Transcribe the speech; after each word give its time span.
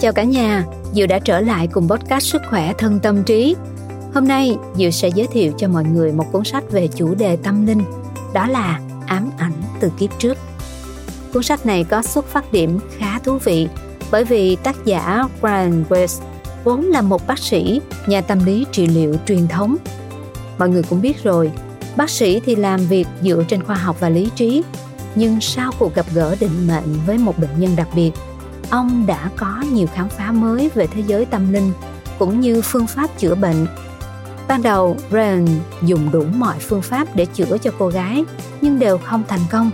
Chào 0.00 0.12
cả 0.12 0.22
nhà, 0.22 0.64
Diệu 0.92 1.06
đã 1.06 1.18
trở 1.18 1.40
lại 1.40 1.68
cùng 1.72 1.88
podcast 1.88 2.24
Sức 2.24 2.42
khỏe 2.50 2.72
thân 2.78 3.00
tâm 3.02 3.22
trí. 3.24 3.56
Hôm 4.14 4.28
nay, 4.28 4.56
Diệu 4.76 4.90
sẽ 4.90 5.08
giới 5.08 5.26
thiệu 5.26 5.52
cho 5.58 5.68
mọi 5.68 5.84
người 5.84 6.12
một 6.12 6.32
cuốn 6.32 6.44
sách 6.44 6.64
về 6.70 6.88
chủ 6.88 7.14
đề 7.14 7.36
tâm 7.36 7.66
linh, 7.66 7.82
đó 8.34 8.46
là 8.46 8.80
Ám 9.06 9.30
ảnh 9.38 9.52
từ 9.80 9.90
kiếp 9.98 10.18
trước. 10.18 10.38
Cuốn 11.32 11.42
sách 11.42 11.66
này 11.66 11.84
có 11.84 12.02
xuất 12.02 12.26
phát 12.26 12.52
điểm 12.52 12.78
khá 12.98 13.18
thú 13.18 13.38
vị 13.44 13.68
bởi 14.10 14.24
vì 14.24 14.56
tác 14.56 14.84
giả 14.84 15.24
Brian 15.40 15.84
Weiss 15.88 16.22
vốn 16.64 16.84
là 16.84 17.02
một 17.02 17.26
bác 17.26 17.38
sĩ, 17.38 17.80
nhà 18.06 18.20
tâm 18.20 18.44
lý 18.44 18.66
trị 18.72 18.86
liệu 18.86 19.14
truyền 19.26 19.48
thống. 19.48 19.76
Mọi 20.58 20.68
người 20.68 20.82
cũng 20.82 21.00
biết 21.00 21.22
rồi, 21.22 21.52
bác 21.96 22.10
sĩ 22.10 22.40
thì 22.40 22.56
làm 22.56 22.80
việc 22.80 23.06
dựa 23.22 23.44
trên 23.48 23.62
khoa 23.62 23.76
học 23.76 23.96
và 24.00 24.08
lý 24.08 24.28
trí, 24.34 24.62
nhưng 25.14 25.40
sau 25.40 25.72
cuộc 25.78 25.94
gặp 25.94 26.06
gỡ 26.14 26.36
định 26.40 26.66
mệnh 26.68 26.94
với 27.06 27.18
một 27.18 27.38
bệnh 27.38 27.60
nhân 27.60 27.76
đặc 27.76 27.88
biệt– 27.94 28.10
ông 28.70 29.06
đã 29.06 29.30
có 29.36 29.64
nhiều 29.72 29.86
khám 29.94 30.08
phá 30.08 30.32
mới 30.32 30.70
về 30.74 30.86
thế 30.86 31.02
giới 31.06 31.24
tâm 31.24 31.52
linh 31.52 31.72
cũng 32.18 32.40
như 32.40 32.62
phương 32.62 32.86
pháp 32.86 33.18
chữa 33.18 33.34
bệnh. 33.34 33.66
Ban 34.48 34.62
đầu, 34.62 34.96
Brian 35.10 35.46
dùng 35.82 36.10
đủ 36.10 36.24
mọi 36.36 36.58
phương 36.58 36.82
pháp 36.82 37.16
để 37.16 37.26
chữa 37.26 37.58
cho 37.58 37.70
cô 37.78 37.88
gái 37.88 38.24
nhưng 38.60 38.78
đều 38.78 38.98
không 38.98 39.22
thành 39.28 39.40
công. 39.50 39.70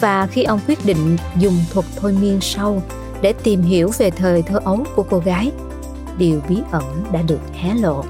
Và 0.00 0.26
khi 0.26 0.42
ông 0.42 0.60
quyết 0.66 0.84
định 0.84 1.16
dùng 1.38 1.58
thuật 1.72 1.86
thôi 1.96 2.16
miên 2.20 2.38
sâu 2.40 2.82
để 3.20 3.32
tìm 3.32 3.62
hiểu 3.62 3.90
về 3.98 4.10
thời 4.10 4.42
thơ 4.42 4.60
ấu 4.64 4.84
của 4.96 5.02
cô 5.02 5.18
gái, 5.18 5.52
điều 6.18 6.40
bí 6.48 6.58
ẩn 6.70 6.84
đã 7.12 7.22
được 7.22 7.40
hé 7.54 7.74
lộ. 7.74 8.04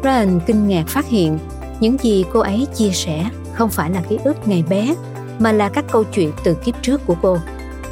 Brian 0.00 0.40
kinh 0.46 0.68
ngạc 0.68 0.88
phát 0.88 1.08
hiện 1.08 1.38
những 1.80 1.96
gì 2.02 2.24
cô 2.32 2.40
ấy 2.40 2.66
chia 2.74 2.90
sẻ 2.90 3.30
không 3.54 3.68
phải 3.68 3.90
là 3.90 4.02
ký 4.08 4.18
ức 4.24 4.48
ngày 4.48 4.64
bé 4.68 4.94
mà 5.38 5.52
là 5.52 5.68
các 5.68 5.84
câu 5.92 6.04
chuyện 6.04 6.32
từ 6.44 6.54
kiếp 6.54 6.74
trước 6.82 7.06
của 7.06 7.16
cô. 7.22 7.38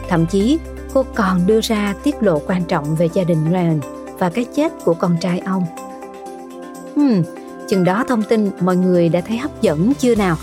Thậm 0.09 0.27
chí 0.27 0.59
cô 0.95 1.05
còn 1.15 1.47
đưa 1.47 1.61
ra 1.61 1.95
tiết 2.03 2.23
lộ 2.23 2.43
quan 2.47 2.65
trọng 2.65 2.97
về 2.97 3.09
gia 3.13 3.25
đình 3.25 3.45
Ryan 3.51 3.81
và 4.19 4.31
cái 4.31 4.45
chết 4.45 4.73
của 4.85 4.95
con 4.95 5.17
trai 5.21 5.39
ông. 5.39 5.65
Hmm, 6.95 7.23
chừng 7.69 7.85
đó 7.85 8.05
thông 8.09 8.23
tin 8.23 8.51
mọi 8.61 8.77
người 8.77 9.09
đã 9.09 9.21
thấy 9.21 9.39
hấp 9.39 9.63
dẫn 9.63 9.93
chưa 9.99 10.15
nào? 10.15 10.37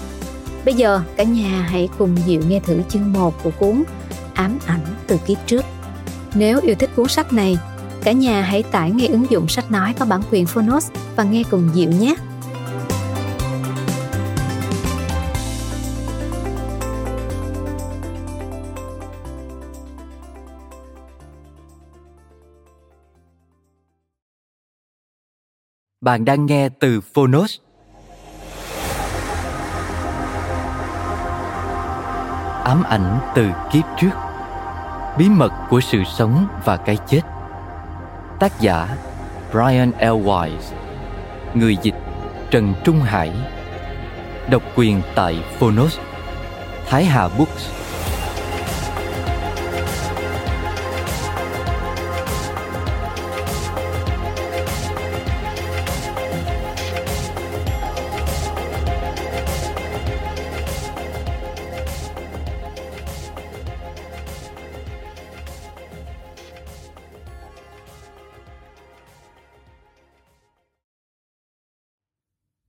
Bây 0.66 0.74
giờ 0.74 1.02
cả 1.16 1.24
nhà 1.24 1.68
hãy 1.70 1.90
cùng 1.98 2.16
Diệu 2.26 2.42
nghe 2.48 2.60
thử 2.60 2.82
chương 2.90 3.14
1 3.14 3.44
của 3.44 3.52
cuốn 3.60 3.84
Ám 4.34 4.60
ảnh 4.66 4.86
từ 5.08 5.18
kiếp 5.26 5.38
trước. 5.46 5.66
Nếu 6.36 6.60
yêu 6.62 6.76
thích 6.76 6.90
cuốn 6.96 7.08
sách 7.08 7.34
này, 7.34 7.58
cả 8.04 8.12
nhà 8.12 8.42
hãy 8.42 8.64
tải 8.64 8.92
ngay 8.92 9.08
ứng 9.08 9.26
dụng 9.30 9.48
sách 9.48 9.72
nói 9.72 9.94
có 10.00 10.06
bản 10.06 10.22
quyền 10.32 10.46
Phonos 10.46 10.92
và 11.16 11.24
nghe 11.24 11.44
cùng 11.52 11.70
Diệu 11.74 11.90
nhé. 11.90 12.16
Bạn 26.06 26.26
đang 26.26 26.46
nghe 26.46 26.70
từ 26.70 27.02
Phonos. 27.02 27.58
Ám 32.64 32.84
ảnh 32.84 33.20
từ 33.36 33.50
kiếp 33.72 33.84
trước. 34.00 34.10
Bí 35.18 35.30
mật 35.30 35.52
của 35.70 35.82
sự 35.82 36.04
sống 36.18 36.48
và 36.66 36.78
cái 36.78 36.98
chết. 37.08 37.22
Tác 38.40 38.60
giả 38.60 38.98
Brian 39.52 39.92
L. 40.00 40.04
Wise. 40.04 40.76
Người 41.54 41.78
dịch 41.82 41.96
Trần 42.52 42.74
Trung 42.84 43.00
Hải. 43.00 43.32
Độc 44.50 44.64
quyền 44.76 45.02
tại 45.16 45.44
Phonos. 45.60 46.00
Thái 46.88 47.06
Hà 47.06 47.28
Books. 47.38 47.85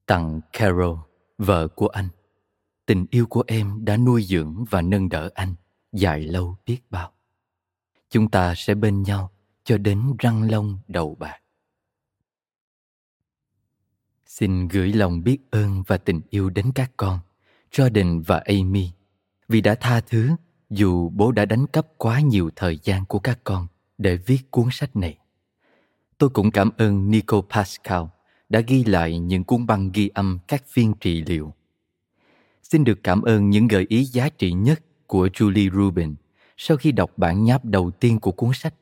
Tặng 0.07 0.41
Carol, 0.53 0.99
vợ 1.39 1.69
của 1.69 1.87
anh. 1.89 2.09
Tình 2.87 3.07
yêu 3.11 3.27
của 3.27 3.45
em 3.47 3.85
đã 3.85 3.97
nuôi 3.97 4.23
dưỡng 4.23 4.65
và 4.71 4.83
nâng 4.83 5.09
đỡ 5.09 5.31
anh 5.35 5.55
dài 5.93 6.21
lâu 6.21 6.57
biết 6.67 6.81
bao. 6.91 7.13
Chúng 8.11 8.31
ta 8.31 8.55
sẽ 8.57 8.75
bên 8.75 9.03
nhau 9.03 9.31
cho 9.65 9.79
đến 9.79 10.17
răng 10.19 10.51
lông 10.51 10.79
đầu 10.89 11.15
bạc. 11.15 11.41
Xin 14.27 14.69
gửi 14.69 14.93
lòng 14.93 15.23
biết 15.23 15.39
ơn 15.51 15.83
và 15.87 15.97
tình 15.97 16.21
yêu 16.31 16.51
đến 16.51 16.73
các 16.75 16.91
con, 16.97 17.19
Jordan 17.71 18.23
và 18.27 18.39
Amy, 18.39 18.91
vì 19.49 19.61
đã 19.61 19.75
tha 19.75 20.01
thứ 20.01 20.31
dù 20.71 21.09
bố 21.09 21.33
đã 21.33 21.45
đánh 21.45 21.67
cắp 21.67 21.87
quá 21.97 22.21
nhiều 22.21 22.51
thời 22.57 22.79
gian 22.83 23.05
của 23.05 23.19
các 23.19 23.39
con 23.45 23.67
để 23.99 24.17
viết 24.17 24.51
cuốn 24.51 24.69
sách 24.71 24.97
này. 24.97 25.19
Tôi 26.19 26.31
cũng 26.31 26.51
cảm 26.51 26.71
ơn 26.77 27.11
Nico 27.11 27.43
Pascal 27.51 28.03
đã 28.49 28.61
ghi 28.61 28.85
lại 28.85 29.19
những 29.19 29.45
cuốn 29.45 29.67
băng 29.67 29.91
ghi 29.93 30.11
âm 30.15 30.39
các 30.49 30.63
phiên 30.67 30.95
trị 31.01 31.25
liệu. 31.27 31.55
Xin 32.63 32.85
được 32.85 32.99
cảm 33.03 33.23
ơn 33.23 33.51
những 33.51 33.69
gợi 33.69 33.87
ý 33.89 34.05
giá 34.05 34.29
trị 34.29 34.53
nhất 34.53 34.83
của 35.07 35.27
Julie 35.27 35.71
Rubin 35.71 36.15
sau 36.57 36.77
khi 36.77 36.93
đọc 36.93 37.11
bản 37.17 37.45
nháp 37.45 37.65
đầu 37.65 37.91
tiên 37.91 38.21
của 38.21 38.33
cuốn 38.33 38.51
sách. 38.55 38.75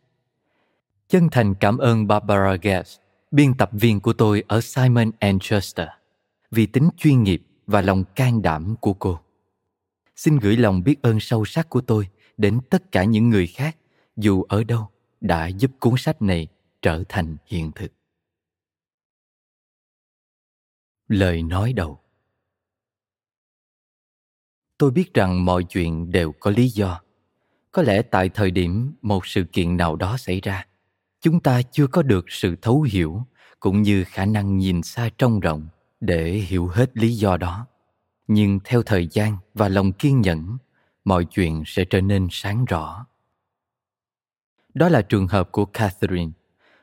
Chân 1.09 1.29
thành 1.31 1.55
cảm 1.55 1.79
ơn 1.79 2.07
Barbara 2.07 2.57
Guest, 2.63 2.99
biên 3.31 3.55
tập 3.55 3.71
viên 3.73 4.01
của 4.01 4.13
tôi 4.13 4.45
ở 4.49 4.61
Simon 4.61 5.11
Chester, 5.41 5.89
vì 6.51 6.67
tính 6.67 6.89
chuyên 6.97 7.23
nghiệp 7.23 7.43
và 7.67 7.81
lòng 7.81 8.05
can 8.17 8.43
đảm 8.43 8.77
của 8.81 8.93
cô. 8.93 9.19
Xin 10.17 10.37
gửi 10.37 10.57
lòng 10.57 10.83
biết 10.85 11.03
ơn 11.03 11.21
sâu 11.21 11.45
sắc 11.45 11.71
của 11.71 11.81
tôi 11.81 12.09
đến 12.37 12.61
tất 12.71 12.93
cả 12.93 13.05
những 13.05 13.31
người 13.31 13.47
khác 13.47 13.77
dù 14.17 14.43
ở 14.43 14.65
đâu 14.65 14.89
đã 15.21 15.47
giúp 15.47 15.71
cuốn 15.81 15.95
sách 15.97 16.23
này 16.23 16.49
trở 16.83 17.03
thành 17.09 17.37
hiện 17.47 17.73
thực 17.73 17.93
lời 21.09 21.43
nói 21.43 21.73
đầu. 21.73 22.01
Tôi 24.79 24.91
biết 24.91 25.15
rằng 25.15 25.45
mọi 25.45 25.65
chuyện 25.65 26.11
đều 26.11 26.33
có 26.33 26.51
lý 26.51 26.69
do. 26.69 27.01
Có 27.73 27.83
lẽ 27.83 28.03
tại 28.03 28.29
thời 28.29 28.51
điểm 28.51 28.93
một 29.03 29.27
sự 29.27 29.45
kiện 29.53 29.77
nào 29.77 29.97
đó 29.97 30.17
xảy 30.17 30.41
ra, 30.41 30.67
chúng 31.21 31.41
ta 31.41 31.63
chưa 31.63 31.87
có 31.87 32.03
được 32.03 32.25
sự 32.29 32.57
thấu 32.63 32.83
hiểu 32.83 33.23
cũng 33.61 33.83
như 33.83 34.05
khả 34.05 34.25
năng 34.25 34.59
nhìn 34.59 34.83
xa 34.83 35.11
trông 35.19 35.41
rộng 35.41 35.69
để 36.01 36.33
hiểu 36.33 36.67
hết 36.67 36.91
lý 36.97 37.15
do 37.15 37.37
đó. 37.37 37.67
Nhưng 38.27 38.61
theo 38.65 38.83
thời 38.83 39.09
gian 39.11 39.37
và 39.55 39.69
lòng 39.69 39.93
kiên 39.93 40.21
nhẫn, 40.21 40.57
mọi 41.05 41.25
chuyện 41.25 41.63
sẽ 41.67 41.85
trở 41.85 42.01
nên 42.01 42.29
sáng 42.31 42.65
rõ. 42.65 43.07
Đó 44.75 44.89
là 44.89 45.03
trường 45.03 45.27
hợp 45.27 45.53
của 45.53 45.65
Catherine. 45.65 46.33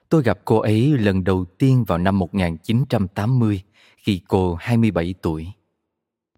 Tôi 0.10 0.24
gặp 0.24 0.40
cô 0.46 0.60
ấy 0.60 0.98
lần 0.98 1.24
đầu 1.24 1.46
tiên 1.46 1.84
vào 1.88 1.98
năm 1.98 2.20
1980 2.20 3.62
khi 4.02 4.22
cô 4.28 4.56
27 4.56 5.14
tuổi. 5.22 5.52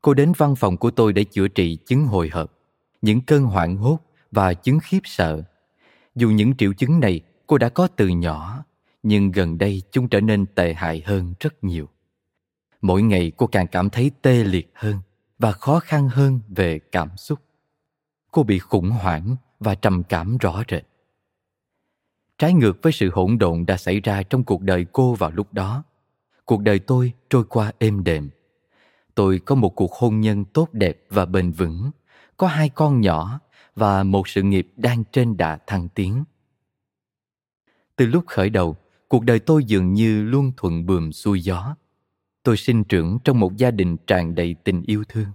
Cô 0.01 0.13
đến 0.13 0.33
văn 0.37 0.55
phòng 0.55 0.77
của 0.77 0.91
tôi 0.91 1.13
để 1.13 1.23
chữa 1.23 1.47
trị 1.47 1.77
chứng 1.85 2.05
hồi 2.05 2.29
hộp, 2.29 2.51
những 3.01 3.21
cơn 3.21 3.43
hoảng 3.43 3.77
hốt 3.77 3.99
và 4.31 4.53
chứng 4.53 4.79
khiếp 4.83 4.99
sợ. 5.03 5.43
Dù 6.15 6.29
những 6.29 6.57
triệu 6.57 6.73
chứng 6.73 6.99
này 6.99 7.21
cô 7.47 7.57
đã 7.57 7.69
có 7.69 7.87
từ 7.87 8.07
nhỏ, 8.07 8.65
nhưng 9.03 9.31
gần 9.31 9.57
đây 9.57 9.81
chúng 9.91 10.07
trở 10.07 10.21
nên 10.21 10.45
tệ 10.45 10.73
hại 10.73 11.01
hơn 11.05 11.33
rất 11.39 11.63
nhiều. 11.63 11.89
Mỗi 12.81 13.01
ngày 13.01 13.31
cô 13.37 13.47
càng 13.47 13.67
cảm 13.67 13.89
thấy 13.89 14.11
tê 14.21 14.43
liệt 14.43 14.71
hơn 14.73 14.99
và 15.39 15.51
khó 15.51 15.79
khăn 15.79 16.09
hơn 16.09 16.39
về 16.47 16.79
cảm 16.79 17.17
xúc. 17.17 17.39
Cô 18.31 18.43
bị 18.43 18.59
khủng 18.59 18.89
hoảng 18.89 19.35
và 19.59 19.75
trầm 19.75 20.03
cảm 20.03 20.37
rõ 20.37 20.63
rệt. 20.69 20.83
Trái 22.37 22.53
ngược 22.53 22.77
với 22.81 22.91
sự 22.91 23.09
hỗn 23.13 23.37
độn 23.37 23.65
đã 23.65 23.77
xảy 23.77 23.99
ra 23.99 24.23
trong 24.23 24.43
cuộc 24.43 24.61
đời 24.61 24.85
cô 24.91 25.15
vào 25.15 25.31
lúc 25.31 25.53
đó, 25.53 25.83
cuộc 26.45 26.61
đời 26.61 26.79
tôi 26.79 27.13
trôi 27.29 27.43
qua 27.43 27.71
êm 27.79 28.03
đềm. 28.03 28.29
Tôi 29.15 29.39
có 29.39 29.55
một 29.55 29.69
cuộc 29.69 29.93
hôn 29.93 30.21
nhân 30.21 30.45
tốt 30.45 30.69
đẹp 30.71 31.03
và 31.09 31.25
bền 31.25 31.51
vững, 31.51 31.91
có 32.37 32.47
hai 32.47 32.69
con 32.69 33.01
nhỏ 33.01 33.39
và 33.75 34.03
một 34.03 34.27
sự 34.27 34.41
nghiệp 34.41 34.67
đang 34.75 35.03
trên 35.11 35.37
đà 35.37 35.57
thăng 35.67 35.89
tiến. 35.89 36.23
Từ 37.95 38.05
lúc 38.05 38.23
khởi 38.27 38.49
đầu, 38.49 38.75
cuộc 39.07 39.23
đời 39.23 39.39
tôi 39.39 39.63
dường 39.63 39.93
như 39.93 40.23
luôn 40.23 40.51
thuận 40.57 40.85
buồm 40.85 41.11
xuôi 41.11 41.41
gió. 41.41 41.75
Tôi 42.43 42.57
sinh 42.57 42.83
trưởng 42.83 43.19
trong 43.23 43.39
một 43.39 43.57
gia 43.57 43.71
đình 43.71 43.97
tràn 43.97 44.35
đầy 44.35 44.55
tình 44.63 44.83
yêu 44.83 45.03
thương. 45.07 45.27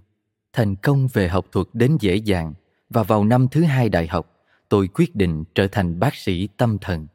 Thành 0.53 0.75
công 0.75 1.07
về 1.13 1.27
học 1.27 1.45
thuật 1.51 1.67
đến 1.73 1.97
dễ 1.99 2.15
dàng 2.15 2.53
và 2.89 3.03
vào 3.03 3.25
năm 3.25 3.47
thứ 3.51 3.63
hai 3.63 3.89
đại 3.89 4.07
học, 4.07 4.35
tôi 4.69 4.87
quyết 4.87 5.15
định 5.15 5.43
trở 5.55 5.67
thành 5.67 5.99
bác 5.99 6.15
sĩ 6.15 6.47
tâm 6.57 6.77
thần. 6.81 7.07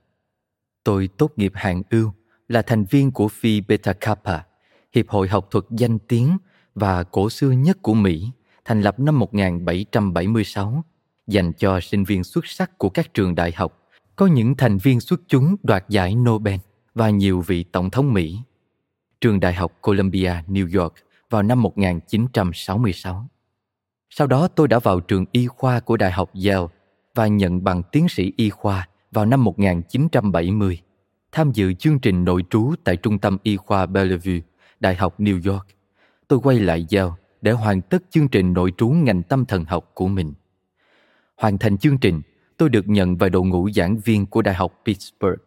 Tôi 0.85 1.09
tốt 1.09 1.33
nghiệp 1.37 1.53
hạng 1.55 1.83
ưu 1.91 2.13
là 2.49 2.63
thành 2.63 2.85
viên 2.85 3.13
của 3.13 3.29
Phi 3.29 3.61
Beta 3.61 3.93
Kappa, 3.93 4.39
hiệp 4.95 5.09
hội 5.09 5.29
học 5.29 5.49
thuật 5.51 5.65
danh 5.71 5.99
tiếng 5.99 6.37
và 6.75 7.03
cổ 7.03 7.31
xưa 7.31 7.51
nhất 7.51 7.79
của 7.83 7.95
Mỹ, 7.95 8.31
thành 8.65 8.83
lập 8.83 9.01
năm 9.01 9.19
1776, 9.19 10.85
dành 11.27 11.53
cho 11.53 11.81
sinh 11.81 12.05
viên 12.05 12.25
xuất 12.25 12.47
sắc 12.47 12.79
của 12.79 12.89
các 12.89 13.15
trường 13.15 13.35
đại 13.35 13.53
học 13.57 13.81
có 14.17 14.27
những 14.27 14.57
thành 14.57 14.79
viên 14.79 15.01
xuất 15.01 15.21
chúng 15.29 15.57
đoạt 15.63 15.85
giải 15.89 16.15
Nobel 16.15 16.61
và 16.95 17.11
nhiều 17.11 17.41
vị 17.41 17.65
tổng 17.65 17.91
thống 17.91 18.13
Mỹ. 18.13 18.39
Trường 19.21 19.41
Đại 19.41 19.55
học 19.55 19.73
Columbia, 19.81 20.33
New 20.49 20.81
York 20.81 20.95
vào 21.31 21.43
năm 21.43 21.63
1966. 21.63 23.29
Sau 24.11 24.27
đó 24.27 24.49
tôi 24.49 24.69
đã 24.69 24.79
vào 24.79 25.01
trường 25.01 25.25
y 25.33 25.47
khoa 25.47 25.81
của 25.81 25.97
Đại 25.97 26.13
học 26.13 26.31
Yale 26.35 26.67
và 27.15 27.27
nhận 27.27 27.65
bằng 27.65 27.83
tiến 27.93 28.09
sĩ 28.09 28.33
y 28.37 28.51
khoa 28.51 28.89
vào 29.13 29.27
năm 29.27 29.45
1970, 29.45 30.81
tham 31.35 31.53
dự 31.53 31.73
chương 31.73 31.99
trình 31.99 32.25
nội 32.25 32.45
trú 32.51 32.75
tại 32.85 32.97
Trung 32.97 33.19
tâm 33.19 33.39
Y 33.43 33.57
khoa 33.57 33.87
Bellevue, 33.87 34.41
Đại 34.81 34.95
học 34.95 35.21
New 35.21 35.53
York. 35.53 35.67
Tôi 36.29 36.41
quay 36.43 36.61
lại 36.61 36.87
giao 36.89 37.17
để 37.41 37.53
hoàn 37.53 37.83
tất 37.83 38.03
chương 38.11 38.29
trình 38.29 38.53
nội 38.53 38.73
trú 38.77 38.89
ngành 38.89 39.23
tâm 39.23 39.45
thần 39.45 39.65
học 39.65 39.91
của 39.95 40.09
mình. 40.09 40.33
Hoàn 41.37 41.59
thành 41.59 41.79
chương 41.79 41.99
trình, 41.99 42.23
tôi 42.57 42.69
được 42.69 42.89
nhận 42.89 43.17
vào 43.17 43.31
đội 43.31 43.43
ngũ 43.43 43.71
giảng 43.71 43.99
viên 43.99 44.27
của 44.27 44.43
Đại 44.43 44.55
học 44.55 44.73
Pittsburgh. 44.87 45.41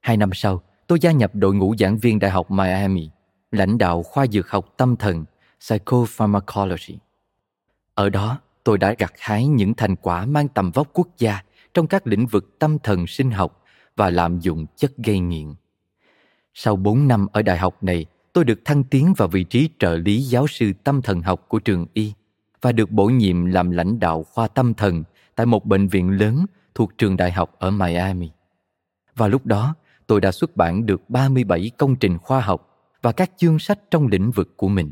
Hai 0.00 0.16
năm 0.16 0.30
sau, 0.32 0.62
tôi 0.86 0.98
gia 1.00 1.12
nhập 1.12 1.30
đội 1.34 1.54
ngũ 1.54 1.74
giảng 1.78 1.98
viên 1.98 2.18
Đại 2.18 2.30
học 2.30 2.50
Miami, 2.50 3.10
lãnh 3.50 3.78
đạo 3.78 4.02
khoa 4.02 4.26
dược 4.26 4.50
học 4.50 4.74
tâm 4.76 4.96
thần, 4.96 5.24
Psychopharmacology. 5.60 6.98
Ở 7.94 8.08
đó, 8.08 8.38
tôi 8.64 8.78
đã 8.78 8.94
gặt 8.98 9.12
hái 9.18 9.46
những 9.46 9.74
thành 9.74 9.96
quả 9.96 10.26
mang 10.26 10.48
tầm 10.48 10.70
vóc 10.70 10.88
quốc 10.92 11.08
gia 11.18 11.40
trong 11.74 11.86
các 11.86 12.06
lĩnh 12.06 12.26
vực 12.26 12.58
tâm 12.58 12.78
thần 12.78 13.06
sinh 13.06 13.30
học 13.30 13.63
và 13.96 14.10
lạm 14.10 14.40
dụng 14.40 14.66
chất 14.76 14.92
gây 14.96 15.18
nghiện. 15.18 15.54
Sau 16.54 16.76
4 16.76 17.08
năm 17.08 17.26
ở 17.32 17.42
đại 17.42 17.58
học 17.58 17.82
này, 17.82 18.06
tôi 18.32 18.44
được 18.44 18.64
thăng 18.64 18.84
tiến 18.84 19.14
vào 19.16 19.28
vị 19.28 19.44
trí 19.44 19.68
trợ 19.78 19.96
lý 19.96 20.22
giáo 20.22 20.46
sư 20.46 20.72
tâm 20.84 21.02
thần 21.02 21.22
học 21.22 21.44
của 21.48 21.58
trường 21.58 21.86
y 21.92 22.12
và 22.62 22.72
được 22.72 22.90
bổ 22.90 23.06
nhiệm 23.06 23.44
làm 23.44 23.70
lãnh 23.70 24.00
đạo 24.00 24.22
khoa 24.22 24.48
tâm 24.48 24.74
thần 24.74 25.04
tại 25.34 25.46
một 25.46 25.64
bệnh 25.64 25.88
viện 25.88 26.10
lớn 26.10 26.46
thuộc 26.74 26.98
trường 26.98 27.16
đại 27.16 27.32
học 27.32 27.54
ở 27.58 27.70
Miami. 27.70 28.30
Và 29.16 29.28
lúc 29.28 29.46
đó, 29.46 29.74
tôi 30.06 30.20
đã 30.20 30.32
xuất 30.32 30.56
bản 30.56 30.86
được 30.86 31.10
37 31.10 31.70
công 31.78 31.96
trình 31.96 32.18
khoa 32.18 32.40
học 32.40 32.90
và 33.02 33.12
các 33.12 33.30
chương 33.36 33.58
sách 33.58 33.78
trong 33.90 34.06
lĩnh 34.06 34.30
vực 34.30 34.56
của 34.56 34.68
mình. 34.68 34.90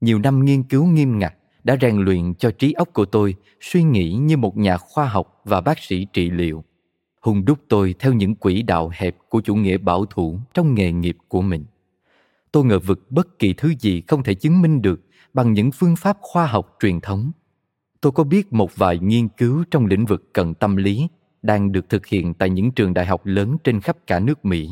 Nhiều 0.00 0.18
năm 0.18 0.44
nghiên 0.44 0.62
cứu 0.62 0.86
nghiêm 0.86 1.18
ngặt 1.18 1.34
đã 1.64 1.76
rèn 1.80 1.96
luyện 1.96 2.34
cho 2.34 2.50
trí 2.50 2.72
óc 2.72 2.88
của 2.92 3.04
tôi 3.04 3.34
suy 3.60 3.82
nghĩ 3.82 4.12
như 4.12 4.36
một 4.36 4.56
nhà 4.56 4.76
khoa 4.76 5.08
học 5.08 5.40
và 5.44 5.60
bác 5.60 5.78
sĩ 5.78 6.06
trị 6.12 6.30
liệu 6.30 6.64
hùng 7.20 7.44
đúc 7.44 7.58
tôi 7.68 7.94
theo 7.98 8.12
những 8.12 8.34
quỹ 8.34 8.62
đạo 8.62 8.90
hẹp 8.92 9.16
của 9.28 9.40
chủ 9.40 9.54
nghĩa 9.54 9.78
bảo 9.78 10.06
thủ 10.06 10.38
trong 10.54 10.74
nghề 10.74 10.92
nghiệp 10.92 11.16
của 11.28 11.42
mình. 11.42 11.64
Tôi 12.52 12.64
ngờ 12.64 12.78
vực 12.78 13.10
bất 13.10 13.38
kỳ 13.38 13.52
thứ 13.52 13.74
gì 13.78 14.02
không 14.08 14.22
thể 14.22 14.34
chứng 14.34 14.62
minh 14.62 14.82
được 14.82 15.00
bằng 15.34 15.52
những 15.52 15.70
phương 15.72 15.96
pháp 15.96 16.18
khoa 16.20 16.46
học 16.46 16.76
truyền 16.80 17.00
thống. 17.00 17.32
Tôi 18.00 18.12
có 18.12 18.24
biết 18.24 18.52
một 18.52 18.76
vài 18.76 18.98
nghiên 18.98 19.28
cứu 19.28 19.64
trong 19.70 19.86
lĩnh 19.86 20.06
vực 20.06 20.32
cận 20.32 20.54
tâm 20.54 20.76
lý 20.76 21.08
đang 21.42 21.72
được 21.72 21.88
thực 21.88 22.06
hiện 22.06 22.34
tại 22.34 22.50
những 22.50 22.70
trường 22.70 22.94
đại 22.94 23.06
học 23.06 23.26
lớn 23.26 23.56
trên 23.64 23.80
khắp 23.80 23.96
cả 24.06 24.20
nước 24.20 24.44
mỹ 24.44 24.70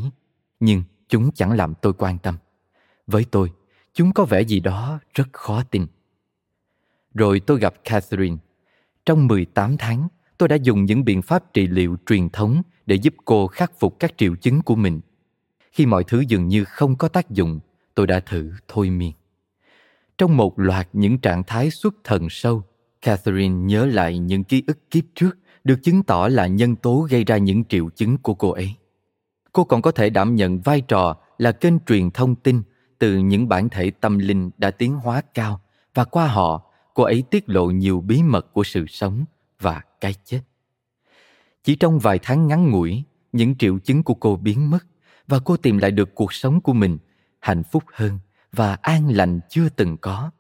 nhưng 0.60 0.82
chúng 1.08 1.30
chẳng 1.32 1.52
làm 1.52 1.74
tôi 1.82 1.92
quan 1.92 2.18
tâm. 2.18 2.36
Với 3.06 3.24
tôi 3.30 3.52
chúng 3.94 4.12
có 4.12 4.24
vẻ 4.24 4.40
gì 4.40 4.60
đó 4.60 4.98
rất 5.14 5.28
khó 5.32 5.62
tin. 5.70 5.86
Rồi 7.14 7.40
tôi 7.40 7.60
gặp 7.60 7.74
Catherine. 7.84 8.36
Trong 9.06 9.26
18 9.26 9.76
tháng, 9.78 10.08
tôi 10.38 10.49
đã 10.49 10.56
dùng 10.56 10.85
những 10.85 11.05
biện 11.05 11.23
pháp 11.23 11.55
trị 11.55 11.67
liệu 11.67 11.96
truyền 12.06 12.29
thống 12.29 12.62
để 12.87 12.96
giúp 12.96 13.14
cô 13.25 13.46
khắc 13.46 13.73
phục 13.79 13.99
các 13.99 14.14
triệu 14.17 14.37
chứng 14.37 14.62
của 14.62 14.76
mình. 14.76 15.00
Khi 15.73 15.87
mọi 15.87 16.05
thứ 16.05 16.20
dường 16.29 16.49
như 16.49 16.64
không 16.64 16.96
có 16.96 17.08
tác 17.08 17.31
dụng, 17.31 17.61
tôi 17.94 18.06
đã 18.06 18.20
thử 18.20 18.52
thôi 18.69 18.90
miên. 18.90 19.12
Trong 20.19 20.37
một 20.37 20.58
loạt 20.58 20.88
những 20.93 21.19
trạng 21.19 21.43
thái 21.44 21.70
xuất 21.70 21.94
thần 22.05 22.26
sâu, 22.31 22.62
Catherine 23.02 23.55
nhớ 23.55 23.87
lại 23.87 24.19
những 24.19 24.44
ký 24.44 24.62
ức 24.67 24.90
kiếp 24.90 25.05
trước 25.14 25.38
được 25.64 25.82
chứng 25.82 26.02
tỏ 26.02 26.29
là 26.29 26.46
nhân 26.46 26.76
tố 26.76 27.06
gây 27.11 27.25
ra 27.25 27.37
những 27.37 27.64
triệu 27.64 27.91
chứng 27.91 28.19
của 28.19 28.34
cô 28.34 28.50
ấy. 28.50 28.75
Cô 29.52 29.64
còn 29.64 29.82
có 29.82 29.91
thể 29.91 30.11
đảm 30.11 30.34
nhận 30.34 30.61
vai 30.61 30.81
trò 30.81 31.17
là 31.38 31.52
kênh 31.52 31.75
truyền 31.87 32.11
thông 32.11 32.34
tin 32.34 32.62
từ 32.99 33.19
những 33.19 33.49
bản 33.49 33.69
thể 33.69 33.91
tâm 33.91 34.19
linh 34.19 34.50
đã 34.58 34.70
tiến 34.70 34.94
hóa 34.94 35.23
cao 35.34 35.61
và 35.94 36.05
qua 36.05 36.26
họ 36.26 36.62
cô 36.94 37.02
ấy 37.02 37.25
tiết 37.31 37.44
lộ 37.46 37.67
nhiều 37.67 38.00
bí 38.00 38.23
mật 38.23 38.52
của 38.52 38.64
sự 38.64 38.87
sống 38.88 39.25
và 39.61 39.82
cái 40.00 40.14
chết. 40.24 40.40
Chỉ 41.64 41.76
trong 41.76 41.98
vài 41.98 42.18
tháng 42.22 42.46
ngắn 42.48 42.70
ngủi, 42.70 43.02
những 43.32 43.56
triệu 43.56 43.78
chứng 43.78 44.02
của 44.02 44.14
cô 44.14 44.36
biến 44.36 44.70
mất 44.70 44.86
và 45.26 45.38
cô 45.44 45.56
tìm 45.56 45.78
lại 45.78 45.90
được 45.90 46.14
cuộc 46.14 46.32
sống 46.32 46.60
của 46.60 46.72
mình 46.72 46.98
hạnh 47.40 47.62
phúc 47.62 47.84
hơn 47.92 48.18
và 48.52 48.74
an 48.82 49.08
lành 49.08 49.40
chưa 49.50 49.68
từng 49.68 49.96
có. 49.96 50.30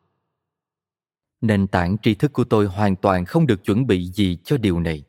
Nền 1.40 1.66
tảng 1.66 1.96
tri 2.02 2.14
thức 2.14 2.32
của 2.32 2.44
tôi 2.44 2.66
hoàn 2.66 2.96
toàn 2.96 3.24
không 3.24 3.46
được 3.46 3.64
chuẩn 3.64 3.86
bị 3.86 4.04
gì 4.04 4.38
cho 4.44 4.56
điều 4.56 4.80
này. 4.80 5.04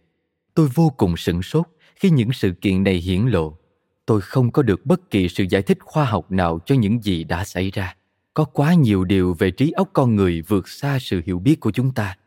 Tôi 0.53 0.69
vô 0.73 0.93
cùng 0.97 1.17
sửng 1.17 1.41
sốt 1.41 1.65
khi 1.95 2.09
những 2.09 2.31
sự 2.33 2.51
kiện 2.51 2.83
này 2.83 2.95
hiển 2.95 3.21
lộ. 3.25 3.57
Tôi 4.05 4.21
không 4.21 4.51
có 4.51 4.61
được 4.61 4.85
bất 4.85 5.09
kỳ 5.09 5.29
sự 5.29 5.45
giải 5.49 5.61
thích 5.61 5.77
khoa 5.81 6.05
học 6.05 6.31
nào 6.31 6.59
cho 6.65 6.75
những 6.75 7.03
gì 7.03 7.23
đã 7.23 7.45
xảy 7.45 7.71
ra 7.71 7.95
có 8.39 8.45
quá 8.45 8.73
nhiều 8.73 9.03
điều 9.03 9.33
về 9.33 9.51
trí 9.51 9.71
óc 9.71 9.89
con 9.93 10.15
người 10.15 10.41
vượt 10.41 10.69
xa 10.69 10.97
sự 11.01 11.21
hiểu 11.25 11.39
biết 11.39 11.59
của 11.59 11.71
chúng 11.71 11.93
ta 11.93 12.17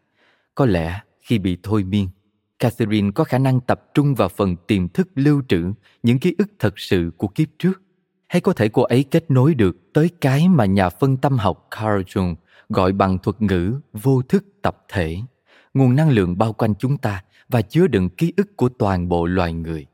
có 0.55 0.67
lẽ 0.67 1.01
khi 1.33 1.39
bị 1.39 1.57
thôi 1.63 1.85
miên 1.85 2.09
catherine 2.59 3.11
có 3.15 3.25
khả 3.25 3.39
năng 3.39 3.61
tập 3.61 3.95
trung 3.95 4.15
vào 4.15 4.29
phần 4.29 4.57
tiềm 4.57 4.89
thức 4.89 5.09
lưu 5.15 5.43
trữ 5.49 5.73
những 6.03 6.19
ký 6.19 6.35
ức 6.39 6.49
thật 6.59 6.79
sự 6.79 7.11
của 7.17 7.29
kiếp 7.29 7.49
trước 7.59 7.83
hay 8.29 8.41
có 8.41 8.53
thể 8.53 8.69
cô 8.69 8.83
ấy 8.83 9.05
kết 9.05 9.31
nối 9.31 9.55
được 9.55 9.93
tới 9.93 10.11
cái 10.21 10.49
mà 10.49 10.65
nhà 10.65 10.89
phân 10.89 11.17
tâm 11.17 11.39
học 11.39 11.67
Carl 11.71 12.01
Jung 12.01 12.35
gọi 12.69 12.93
bằng 12.93 13.19
thuật 13.19 13.43
ngữ 13.43 13.81
vô 13.93 14.23
thức 14.23 14.45
tập 14.63 14.85
thể, 14.89 15.17
nguồn 15.75 15.97
năng 15.97 16.11
lượng 16.11 16.39
bao 16.39 16.53
quanh 16.53 16.75
chúng 16.75 16.99
ta 16.99 17.25
và 17.49 17.63
chứa 17.63 17.87
đựng 17.87 18.09
ký 18.09 18.33
ức 18.37 18.57
của 18.57 18.69
toàn 18.69 19.09
bộ 19.09 19.27
loài 19.27 19.53
người. 19.53 19.87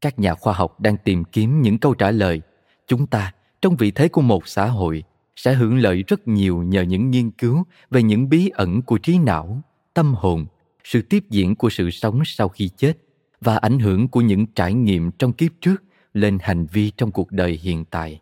Các 0.00 0.18
nhà 0.18 0.34
khoa 0.34 0.52
học 0.52 0.80
đang 0.80 0.96
tìm 1.04 1.24
kiếm 1.24 1.62
những 1.62 1.78
câu 1.78 1.94
trả 1.94 2.10
lời. 2.10 2.40
Chúng 2.86 3.06
ta 3.06 3.32
trong 3.62 3.76
vị 3.76 3.90
thế 3.90 4.08
của 4.08 4.22
một 4.22 4.48
xã 4.48 4.66
hội 4.66 5.04
sẽ 5.36 5.54
hưởng 5.54 5.78
lợi 5.78 6.04
rất 6.06 6.28
nhiều 6.28 6.62
nhờ 6.62 6.82
những 6.82 7.10
nghiên 7.10 7.30
cứu 7.30 7.64
về 7.90 8.02
những 8.02 8.28
bí 8.28 8.48
ẩn 8.48 8.82
của 8.82 8.98
trí 8.98 9.18
não 9.18 9.62
tâm 9.94 10.14
hồn, 10.14 10.46
sự 10.84 11.02
tiếp 11.02 11.24
diễn 11.30 11.56
của 11.56 11.70
sự 11.70 11.90
sống 11.90 12.22
sau 12.24 12.48
khi 12.48 12.70
chết 12.76 12.92
và 13.40 13.56
ảnh 13.56 13.78
hưởng 13.78 14.08
của 14.08 14.20
những 14.20 14.46
trải 14.46 14.74
nghiệm 14.74 15.10
trong 15.10 15.32
kiếp 15.32 15.52
trước 15.60 15.82
lên 16.14 16.38
hành 16.42 16.66
vi 16.72 16.90
trong 16.90 17.10
cuộc 17.10 17.32
đời 17.32 17.58
hiện 17.62 17.84
tại. 17.84 18.20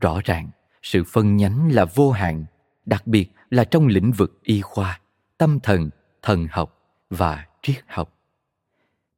Rõ 0.00 0.20
ràng, 0.24 0.50
sự 0.82 1.04
phân 1.04 1.36
nhánh 1.36 1.72
là 1.72 1.84
vô 1.84 2.10
hạn, 2.10 2.44
đặc 2.86 3.06
biệt 3.06 3.30
là 3.50 3.64
trong 3.64 3.86
lĩnh 3.86 4.12
vực 4.12 4.40
y 4.42 4.60
khoa, 4.60 5.00
tâm 5.38 5.60
thần 5.60 5.90
thần 6.22 6.46
học 6.50 6.78
và 7.10 7.46
triết 7.62 7.84
học. 7.86 8.14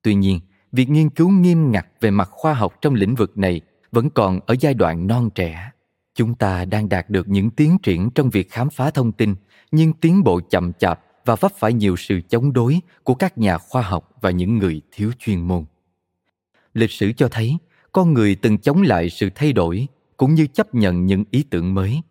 Tuy 0.02 0.14
nhiên, 0.14 0.40
việc 0.72 0.88
nghiên 0.88 1.10
cứu 1.10 1.30
nghiêm 1.30 1.70
ngặt 1.70 1.86
về 2.00 2.10
mặt 2.10 2.28
khoa 2.30 2.54
học 2.54 2.74
trong 2.80 2.94
lĩnh 2.94 3.14
vực 3.14 3.38
này 3.38 3.60
vẫn 3.92 4.10
còn 4.10 4.40
ở 4.46 4.56
giai 4.60 4.74
đoạn 4.74 5.06
non 5.06 5.30
trẻ. 5.34 5.70
Chúng 6.14 6.34
ta 6.34 6.64
đang 6.64 6.88
đạt 6.88 7.10
được 7.10 7.28
những 7.28 7.50
tiến 7.50 7.78
triển 7.82 8.10
trong 8.14 8.30
việc 8.30 8.50
khám 8.50 8.70
phá 8.70 8.90
thông 8.90 9.12
tin, 9.12 9.34
nhưng 9.70 9.92
tiến 9.92 10.24
bộ 10.24 10.40
chậm 10.50 10.72
chạp 10.72 11.00
và 11.24 11.34
vấp 11.34 11.52
phải 11.58 11.72
nhiều 11.72 11.96
sự 11.96 12.20
chống 12.28 12.52
đối 12.52 12.80
của 13.02 13.14
các 13.14 13.38
nhà 13.38 13.58
khoa 13.58 13.82
học 13.82 14.10
và 14.20 14.30
những 14.30 14.58
người 14.58 14.80
thiếu 14.92 15.12
chuyên 15.18 15.40
môn. 15.40 15.64
Lịch 16.74 16.90
sử 16.90 17.12
cho 17.12 17.28
thấy, 17.28 17.56
con 17.92 18.14
người 18.14 18.34
từng 18.34 18.58
chống 18.58 18.82
lại 18.82 19.10
sự 19.10 19.30
thay 19.34 19.52
đổi 19.52 19.86
cũng 20.16 20.34
như 20.34 20.46
chấp 20.46 20.74
nhận 20.74 21.06
những 21.06 21.24
ý 21.30 21.42
tưởng 21.50 21.74
mới. 21.74 22.02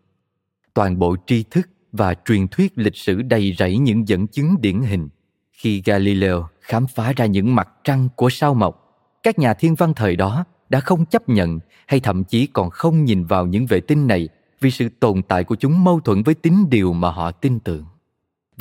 Toàn 0.74 1.00
bộ 1.00 1.15
tri 1.27 1.44
thức 1.44 1.70
và 1.91 2.13
truyền 2.25 2.48
thuyết 2.48 2.72
lịch 2.75 2.96
sử 2.96 3.22
đầy 3.22 3.56
rẫy 3.60 3.77
những 3.77 4.08
dẫn 4.08 4.27
chứng 4.27 4.56
điển 4.62 4.82
hình. 4.82 5.10
Khi 5.51 5.82
galileo 5.86 6.48
khám 6.62 6.88
phá 6.88 7.13
ra 7.13 7.25
những 7.25 7.56
mặt 7.56 7.70
trăng 7.84 8.10
của 8.15 8.30
sao 8.30 8.53
mộc, 8.53 8.77
các 9.24 9.39
nhà 9.39 9.53
thiên 9.53 9.75
văn 9.75 9.94
thời 9.94 10.15
đó 10.15 10.46
đã 10.70 10.80
không 10.80 11.06
chấp 11.06 11.30
nhận 11.30 11.60
hay 11.88 12.00
thậm 12.00 12.24
chí 12.24 12.48
còn 12.48 12.70
không 12.70 13.06
nhìn 13.06 13.25
vào 13.25 13.46
những 13.46 13.65
vệ 13.65 13.80
tinh 13.80 14.08
này 14.08 14.30
vì 14.60 14.72
sự 14.72 14.89
tồn 15.00 15.22
tại 15.22 15.44
của 15.44 15.56
chúng 15.56 15.84
mâu 15.84 16.00
thuẫn 16.00 16.24
với 16.24 16.36
tính 16.36 16.70
điều 16.70 16.94
mà 16.94 17.12
họ 17.12 17.32
tin 17.32 17.60
tưởng. 17.60 17.86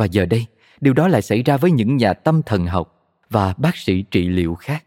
Và 0.01 0.07
giờ 0.07 0.27
đây, 0.27 0.47
điều 0.81 0.93
đó 0.95 1.09
lại 1.09 1.23
xảy 1.23 1.43
ra 1.43 1.57
với 1.57 1.71
những 1.71 1.97
nhà 1.97 2.13
tâm 2.13 2.43
thần 2.47 2.67
học 2.67 2.95
và 3.31 3.55
bác 3.59 3.77
sĩ 3.77 4.03
trị 4.03 4.29
liệu 4.29 4.55
khác. 4.55 4.85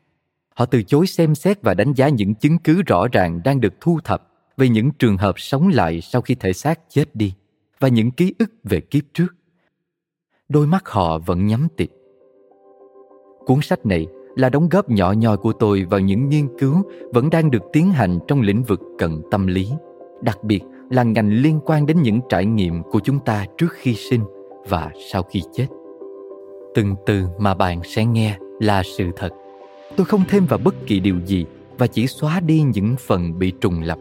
Họ 0.55 0.65
từ 0.65 0.83
chối 0.83 1.07
xem 1.07 1.35
xét 1.35 1.61
và 1.61 1.73
đánh 1.73 1.93
giá 1.93 2.09
những 2.09 2.35
chứng 2.35 2.57
cứ 2.57 2.81
rõ 2.81 3.07
ràng 3.11 3.41
đang 3.43 3.61
được 3.61 3.73
thu 3.81 3.99
thập 4.03 4.27
về 4.57 4.69
những 4.69 4.91
trường 4.91 5.17
hợp 5.17 5.39
sống 5.39 5.67
lại 5.67 6.01
sau 6.01 6.21
khi 6.21 6.35
thể 6.35 6.53
xác 6.53 6.79
chết 6.89 7.15
đi 7.15 7.33
và 7.79 7.87
những 7.87 8.11
ký 8.11 8.33
ức 8.39 8.51
về 8.63 8.79
kiếp 8.81 9.03
trước. 9.13 9.35
Đôi 10.49 10.67
mắt 10.67 10.89
họ 10.89 11.17
vẫn 11.17 11.45
nhắm 11.45 11.67
tịt. 11.77 11.89
Cuốn 13.45 13.61
sách 13.61 13.85
này 13.85 14.07
là 14.35 14.49
đóng 14.49 14.69
góp 14.69 14.89
nhỏ 14.89 15.11
nhoi 15.11 15.37
của 15.37 15.53
tôi 15.53 15.83
vào 15.83 15.99
những 15.99 16.29
nghiên 16.29 16.57
cứu 16.59 16.83
vẫn 17.13 17.29
đang 17.29 17.51
được 17.51 17.63
tiến 17.73 17.91
hành 17.91 18.19
trong 18.27 18.41
lĩnh 18.41 18.63
vực 18.63 18.79
cận 18.97 19.21
tâm 19.31 19.47
lý, 19.47 19.69
đặc 20.21 20.43
biệt 20.43 20.61
là 20.89 21.03
ngành 21.03 21.29
liên 21.29 21.59
quan 21.65 21.85
đến 21.85 22.01
những 22.01 22.19
trải 22.29 22.45
nghiệm 22.45 22.83
của 22.83 22.99
chúng 22.99 23.19
ta 23.19 23.45
trước 23.57 23.71
khi 23.71 23.95
sinh 23.95 24.23
và 24.69 24.91
sau 25.11 25.23
khi 25.23 25.41
chết. 25.53 25.67
Từng 26.75 26.95
từ 27.05 27.25
mà 27.39 27.53
bạn 27.53 27.81
sẽ 27.83 28.05
nghe 28.05 28.37
là 28.59 28.83
sự 28.97 29.11
thật. 29.15 29.29
Tôi 29.95 30.05
không 30.05 30.23
thêm 30.29 30.45
vào 30.45 30.59
bất 30.63 30.75
kỳ 30.87 30.99
điều 30.99 31.19
gì 31.25 31.45
và 31.77 31.87
chỉ 31.87 32.07
xóa 32.07 32.39
đi 32.39 32.61
những 32.61 32.95
phần 32.99 33.39
bị 33.39 33.51
trùng 33.61 33.81
lập. 33.81 33.97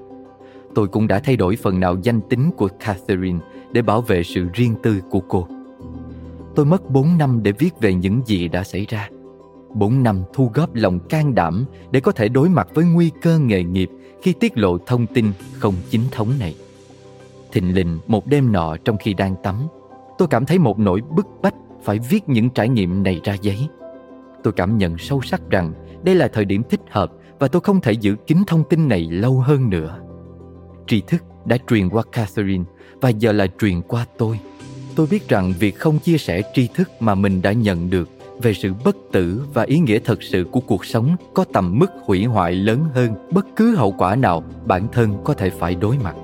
Tôi 0.74 0.88
cũng 0.88 1.06
đã 1.06 1.18
thay 1.18 1.36
đổi 1.36 1.56
phần 1.56 1.80
nào 1.80 1.96
danh 2.02 2.20
tính 2.20 2.50
của 2.56 2.68
Catherine 2.68 3.38
để 3.72 3.82
bảo 3.82 4.00
vệ 4.00 4.22
sự 4.22 4.46
riêng 4.52 4.74
tư 4.82 5.00
của 5.10 5.20
cô. 5.20 5.48
Tôi 6.54 6.66
mất 6.66 6.90
4 6.90 7.18
năm 7.18 7.40
để 7.42 7.52
viết 7.52 7.70
về 7.80 7.94
những 7.94 8.22
gì 8.26 8.48
đã 8.48 8.64
xảy 8.64 8.86
ra 8.88 9.08
4 9.74 10.02
năm 10.02 10.22
thu 10.32 10.50
góp 10.54 10.74
lòng 10.74 10.98
can 11.08 11.34
đảm 11.34 11.64
để 11.90 12.00
có 12.00 12.12
thể 12.12 12.28
đối 12.28 12.48
mặt 12.48 12.68
với 12.74 12.84
nguy 12.84 13.10
cơ 13.22 13.38
nghề 13.38 13.64
nghiệp 13.64 13.90
khi 14.22 14.32
tiết 14.32 14.58
lộ 14.58 14.78
thông 14.78 15.06
tin 15.06 15.32
không 15.58 15.74
chính 15.90 16.02
thống 16.10 16.28
này. 16.38 16.54
Thình 17.52 17.74
lình 17.74 17.98
một 18.06 18.26
đêm 18.26 18.52
nọ 18.52 18.76
trong 18.84 18.96
khi 18.96 19.14
đang 19.14 19.34
tắm, 19.42 19.56
tôi 20.22 20.28
cảm 20.28 20.46
thấy 20.46 20.58
một 20.58 20.78
nỗi 20.78 21.00
bức 21.10 21.26
bách 21.42 21.54
phải 21.82 21.98
viết 21.98 22.28
những 22.28 22.50
trải 22.50 22.68
nghiệm 22.68 23.02
này 23.02 23.20
ra 23.24 23.36
giấy. 23.42 23.68
Tôi 24.42 24.52
cảm 24.52 24.78
nhận 24.78 24.98
sâu 24.98 25.20
sắc 25.22 25.40
rằng 25.50 25.72
đây 26.04 26.14
là 26.14 26.28
thời 26.28 26.44
điểm 26.44 26.62
thích 26.70 26.80
hợp 26.90 27.12
và 27.38 27.48
tôi 27.48 27.62
không 27.62 27.80
thể 27.80 27.92
giữ 27.92 28.16
kín 28.26 28.38
thông 28.46 28.64
tin 28.64 28.88
này 28.88 29.08
lâu 29.10 29.40
hơn 29.40 29.70
nữa. 29.70 29.98
Tri 30.86 31.00
thức 31.00 31.22
đã 31.44 31.58
truyền 31.68 31.88
qua 31.88 32.02
Catherine 32.12 32.64
và 33.00 33.08
giờ 33.08 33.32
là 33.32 33.46
truyền 33.60 33.82
qua 33.82 34.06
tôi. 34.18 34.40
Tôi 34.96 35.06
biết 35.10 35.28
rằng 35.28 35.52
việc 35.58 35.78
không 35.78 35.98
chia 35.98 36.18
sẻ 36.18 36.42
tri 36.54 36.68
thức 36.74 36.90
mà 37.00 37.14
mình 37.14 37.42
đã 37.42 37.52
nhận 37.52 37.90
được 37.90 38.08
về 38.42 38.54
sự 38.54 38.72
bất 38.84 38.96
tử 39.12 39.42
và 39.54 39.62
ý 39.62 39.78
nghĩa 39.78 39.98
thật 39.98 40.22
sự 40.22 40.46
của 40.52 40.60
cuộc 40.60 40.84
sống 40.84 41.16
có 41.34 41.44
tầm 41.52 41.78
mức 41.78 41.90
hủy 42.04 42.24
hoại 42.24 42.52
lớn 42.52 42.84
hơn 42.94 43.10
bất 43.30 43.46
cứ 43.56 43.76
hậu 43.76 43.92
quả 43.98 44.16
nào 44.16 44.42
bản 44.66 44.88
thân 44.92 45.24
có 45.24 45.34
thể 45.34 45.50
phải 45.50 45.74
đối 45.74 45.98
mặt. 45.98 46.14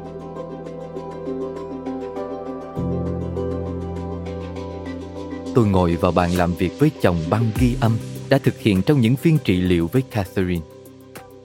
Tôi 5.55 5.67
ngồi 5.67 5.97
vào 5.97 6.13
bàn 6.13 6.31
làm 6.37 6.55
việc 6.55 6.79
với 6.79 6.91
chồng 7.03 7.17
băng 7.31 7.51
ghi 7.61 7.77
âm 7.81 7.97
đã 8.29 8.39
thực 8.39 8.59
hiện 8.59 8.83
trong 8.83 9.01
những 9.01 9.17
phiên 9.17 9.39
trị 9.45 9.61
liệu 9.61 9.87
với 9.93 10.03
Catherine. 10.03 10.65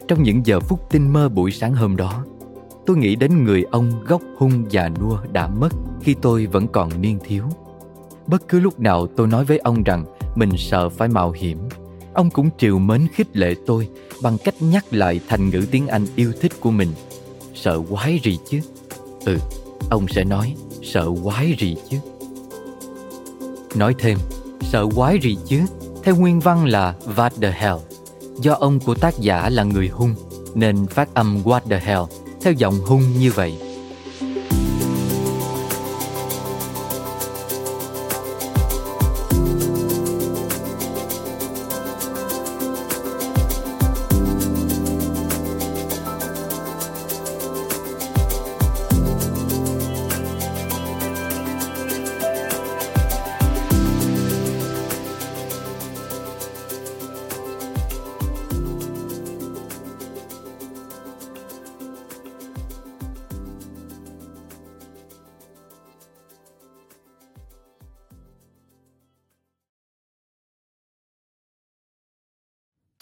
Trong 0.08 0.24
những 0.24 0.46
giờ 0.46 0.60
phút 0.60 0.90
tinh 0.90 1.14
mơ 1.14 1.30
buổi 1.30 1.52
sáng 1.52 1.74
hôm 1.74 1.96
đó, 1.96 2.26
tôi 2.86 2.98
nghĩ 2.98 3.16
đến 3.16 3.44
người 3.44 3.64
ông 3.72 3.92
gốc 4.06 4.22
hung 4.38 4.72
già 4.72 4.90
nua 4.90 5.18
đã 5.32 5.48
mất 5.48 5.70
khi 6.02 6.16
tôi 6.22 6.46
vẫn 6.46 6.68
còn 6.68 7.02
niên 7.02 7.20
thiếu. 7.28 7.44
Bất 8.28 8.48
cứ 8.48 8.60
lúc 8.60 8.80
nào 8.80 9.08
tôi 9.08 9.28
nói 9.28 9.46
với 9.46 9.58
ông 9.58 9.84
rằng 9.84 10.06
mình 10.36 10.50
sợ 10.58 10.90
phải 10.90 11.08
mạo 11.08 11.32
hiểm, 11.32 11.58
ông 12.14 12.30
cũng 12.30 12.50
triều 12.58 12.80
mến 12.80 13.08
khích 13.14 13.38
lệ 13.38 13.56
tôi 13.66 13.88
bằng 14.22 14.38
cách 14.44 14.56
nhắc 14.60 14.86
lại 14.92 15.20
thành 15.28 15.50
ngữ 15.50 15.66
tiếng 15.72 15.88
Anh 15.88 16.06
yêu 16.16 16.32
thích 16.42 16.52
của 16.60 16.72
mình. 16.72 16.90
Sợ 17.54 17.82
quái 17.90 18.20
gì 18.24 18.40
chứ? 18.50 18.60
Ừ, 19.26 19.38
ông 19.90 20.08
sẽ 20.08 20.24
nói 20.24 20.56
sợ 20.82 21.10
quái 21.24 21.56
gì 21.60 21.76
chứ? 21.90 21.98
Nói 23.76 23.96
thêm, 24.00 24.18
sợ 24.62 24.86
quái 24.96 25.20
gì 25.22 25.38
chứ? 25.48 25.62
Theo 26.04 26.16
nguyên 26.16 26.40
văn 26.40 26.66
là 26.66 26.96
What 27.16 27.30
the 27.42 27.52
hell. 27.52 27.76
Do 28.40 28.54
ông 28.54 28.80
của 28.80 28.96
tác 28.96 29.20
giả 29.20 29.50
là 29.50 29.64
người 29.64 29.88
hung, 29.88 30.16
nên 30.56 30.88
phát 30.88 31.14
âm 31.14 31.44
What 31.44 31.60
the 31.70 31.80
hell 31.80 32.02
theo 32.44 32.54
giọng 32.54 32.80
hung 32.86 33.02
như 33.20 33.32
vậy. 33.32 33.54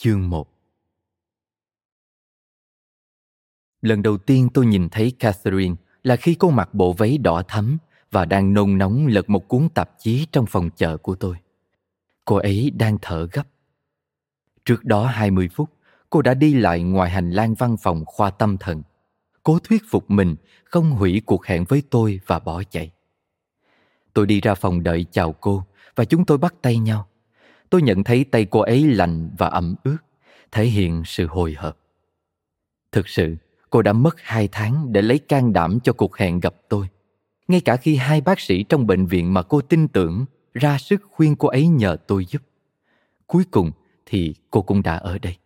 Chương 0.03 0.29
1 0.29 0.47
Lần 3.81 4.01
đầu 4.01 4.17
tiên 4.17 4.49
tôi 4.53 4.65
nhìn 4.65 4.89
thấy 4.89 5.11
Catherine 5.19 5.75
là 6.03 6.15
khi 6.15 6.35
cô 6.39 6.49
mặc 6.49 6.73
bộ 6.73 6.93
váy 6.93 7.17
đỏ 7.17 7.43
thắm 7.47 7.77
và 8.11 8.25
đang 8.25 8.53
nôn 8.53 8.77
nóng 8.77 9.07
lật 9.07 9.29
một 9.29 9.47
cuốn 9.47 9.69
tạp 9.69 9.89
chí 9.99 10.27
trong 10.31 10.45
phòng 10.45 10.69
chợ 10.75 10.97
của 10.97 11.15
tôi. 11.15 11.35
Cô 12.25 12.35
ấy 12.35 12.71
đang 12.75 12.97
thở 13.01 13.27
gấp. 13.31 13.43
Trước 14.65 14.85
đó 14.85 15.05
20 15.05 15.49
phút, 15.53 15.69
cô 16.09 16.21
đã 16.21 16.33
đi 16.33 16.53
lại 16.53 16.83
ngoài 16.83 17.09
hành 17.09 17.31
lang 17.31 17.55
văn 17.55 17.77
phòng 17.77 18.03
khoa 18.05 18.29
tâm 18.29 18.57
thần. 18.57 18.83
Cố 19.43 19.59
thuyết 19.59 19.83
phục 19.89 20.11
mình 20.11 20.35
không 20.63 20.91
hủy 20.91 21.21
cuộc 21.25 21.45
hẹn 21.45 21.63
với 21.63 21.83
tôi 21.89 22.19
và 22.25 22.39
bỏ 22.39 22.63
chạy. 22.63 22.91
Tôi 24.13 24.25
đi 24.25 24.41
ra 24.41 24.55
phòng 24.55 24.83
đợi 24.83 25.05
chào 25.11 25.33
cô 25.33 25.63
và 25.95 26.05
chúng 26.05 26.25
tôi 26.25 26.37
bắt 26.37 26.55
tay 26.61 26.77
nhau 26.77 27.07
tôi 27.71 27.81
nhận 27.81 28.03
thấy 28.03 28.23
tay 28.23 28.45
cô 28.45 28.59
ấy 28.59 28.83
lạnh 28.83 29.29
và 29.37 29.47
ẩm 29.47 29.75
ướt, 29.83 29.97
thể 30.51 30.65
hiện 30.65 31.03
sự 31.05 31.27
hồi 31.27 31.55
hộp. 31.57 31.77
Thực 32.91 33.07
sự, 33.07 33.35
cô 33.69 33.81
đã 33.81 33.93
mất 33.93 34.15
hai 34.21 34.49
tháng 34.51 34.93
để 34.93 35.01
lấy 35.01 35.19
can 35.19 35.53
đảm 35.53 35.79
cho 35.83 35.93
cuộc 35.93 36.17
hẹn 36.17 36.39
gặp 36.39 36.55
tôi. 36.69 36.87
Ngay 37.47 37.61
cả 37.61 37.77
khi 37.77 37.95
hai 37.95 38.21
bác 38.21 38.39
sĩ 38.39 38.63
trong 38.63 38.87
bệnh 38.87 39.05
viện 39.05 39.33
mà 39.33 39.41
cô 39.41 39.61
tin 39.61 39.87
tưởng 39.87 40.25
ra 40.53 40.77
sức 40.77 41.01
khuyên 41.11 41.35
cô 41.35 41.47
ấy 41.47 41.67
nhờ 41.67 41.97
tôi 42.07 42.25
giúp. 42.25 42.41
Cuối 43.27 43.43
cùng 43.51 43.71
thì 44.05 44.35
cô 44.51 44.61
cũng 44.61 44.83
đã 44.83 44.95
ở 44.95 45.17
đây. 45.19 45.37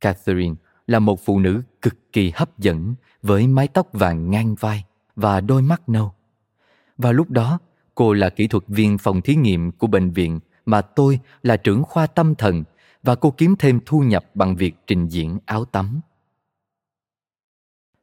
Catherine 0.00 0.54
là 0.86 0.98
một 0.98 1.20
phụ 1.24 1.38
nữ 1.38 1.62
cực 1.82 2.12
kỳ 2.12 2.32
hấp 2.34 2.58
dẫn 2.58 2.94
với 3.22 3.46
mái 3.46 3.68
tóc 3.68 3.88
vàng 3.92 4.30
ngang 4.30 4.54
vai 4.60 4.84
và 5.16 5.40
đôi 5.40 5.62
mắt 5.62 5.88
nâu. 5.88 6.12
Và 6.98 7.12
lúc 7.12 7.30
đó, 7.30 7.58
cô 7.94 8.12
là 8.12 8.30
kỹ 8.30 8.46
thuật 8.46 8.64
viên 8.68 8.98
phòng 8.98 9.20
thí 9.20 9.34
nghiệm 9.34 9.72
của 9.72 9.86
bệnh 9.86 10.10
viện 10.10 10.40
mà 10.68 10.80
tôi 10.80 11.20
là 11.42 11.56
trưởng 11.56 11.82
khoa 11.82 12.06
tâm 12.06 12.34
thần 12.34 12.64
và 13.02 13.14
cô 13.14 13.30
kiếm 13.30 13.54
thêm 13.58 13.80
thu 13.86 14.00
nhập 14.00 14.24
bằng 14.34 14.56
việc 14.56 14.74
trình 14.86 15.08
diễn 15.08 15.38
áo 15.46 15.64
tắm. 15.64 16.00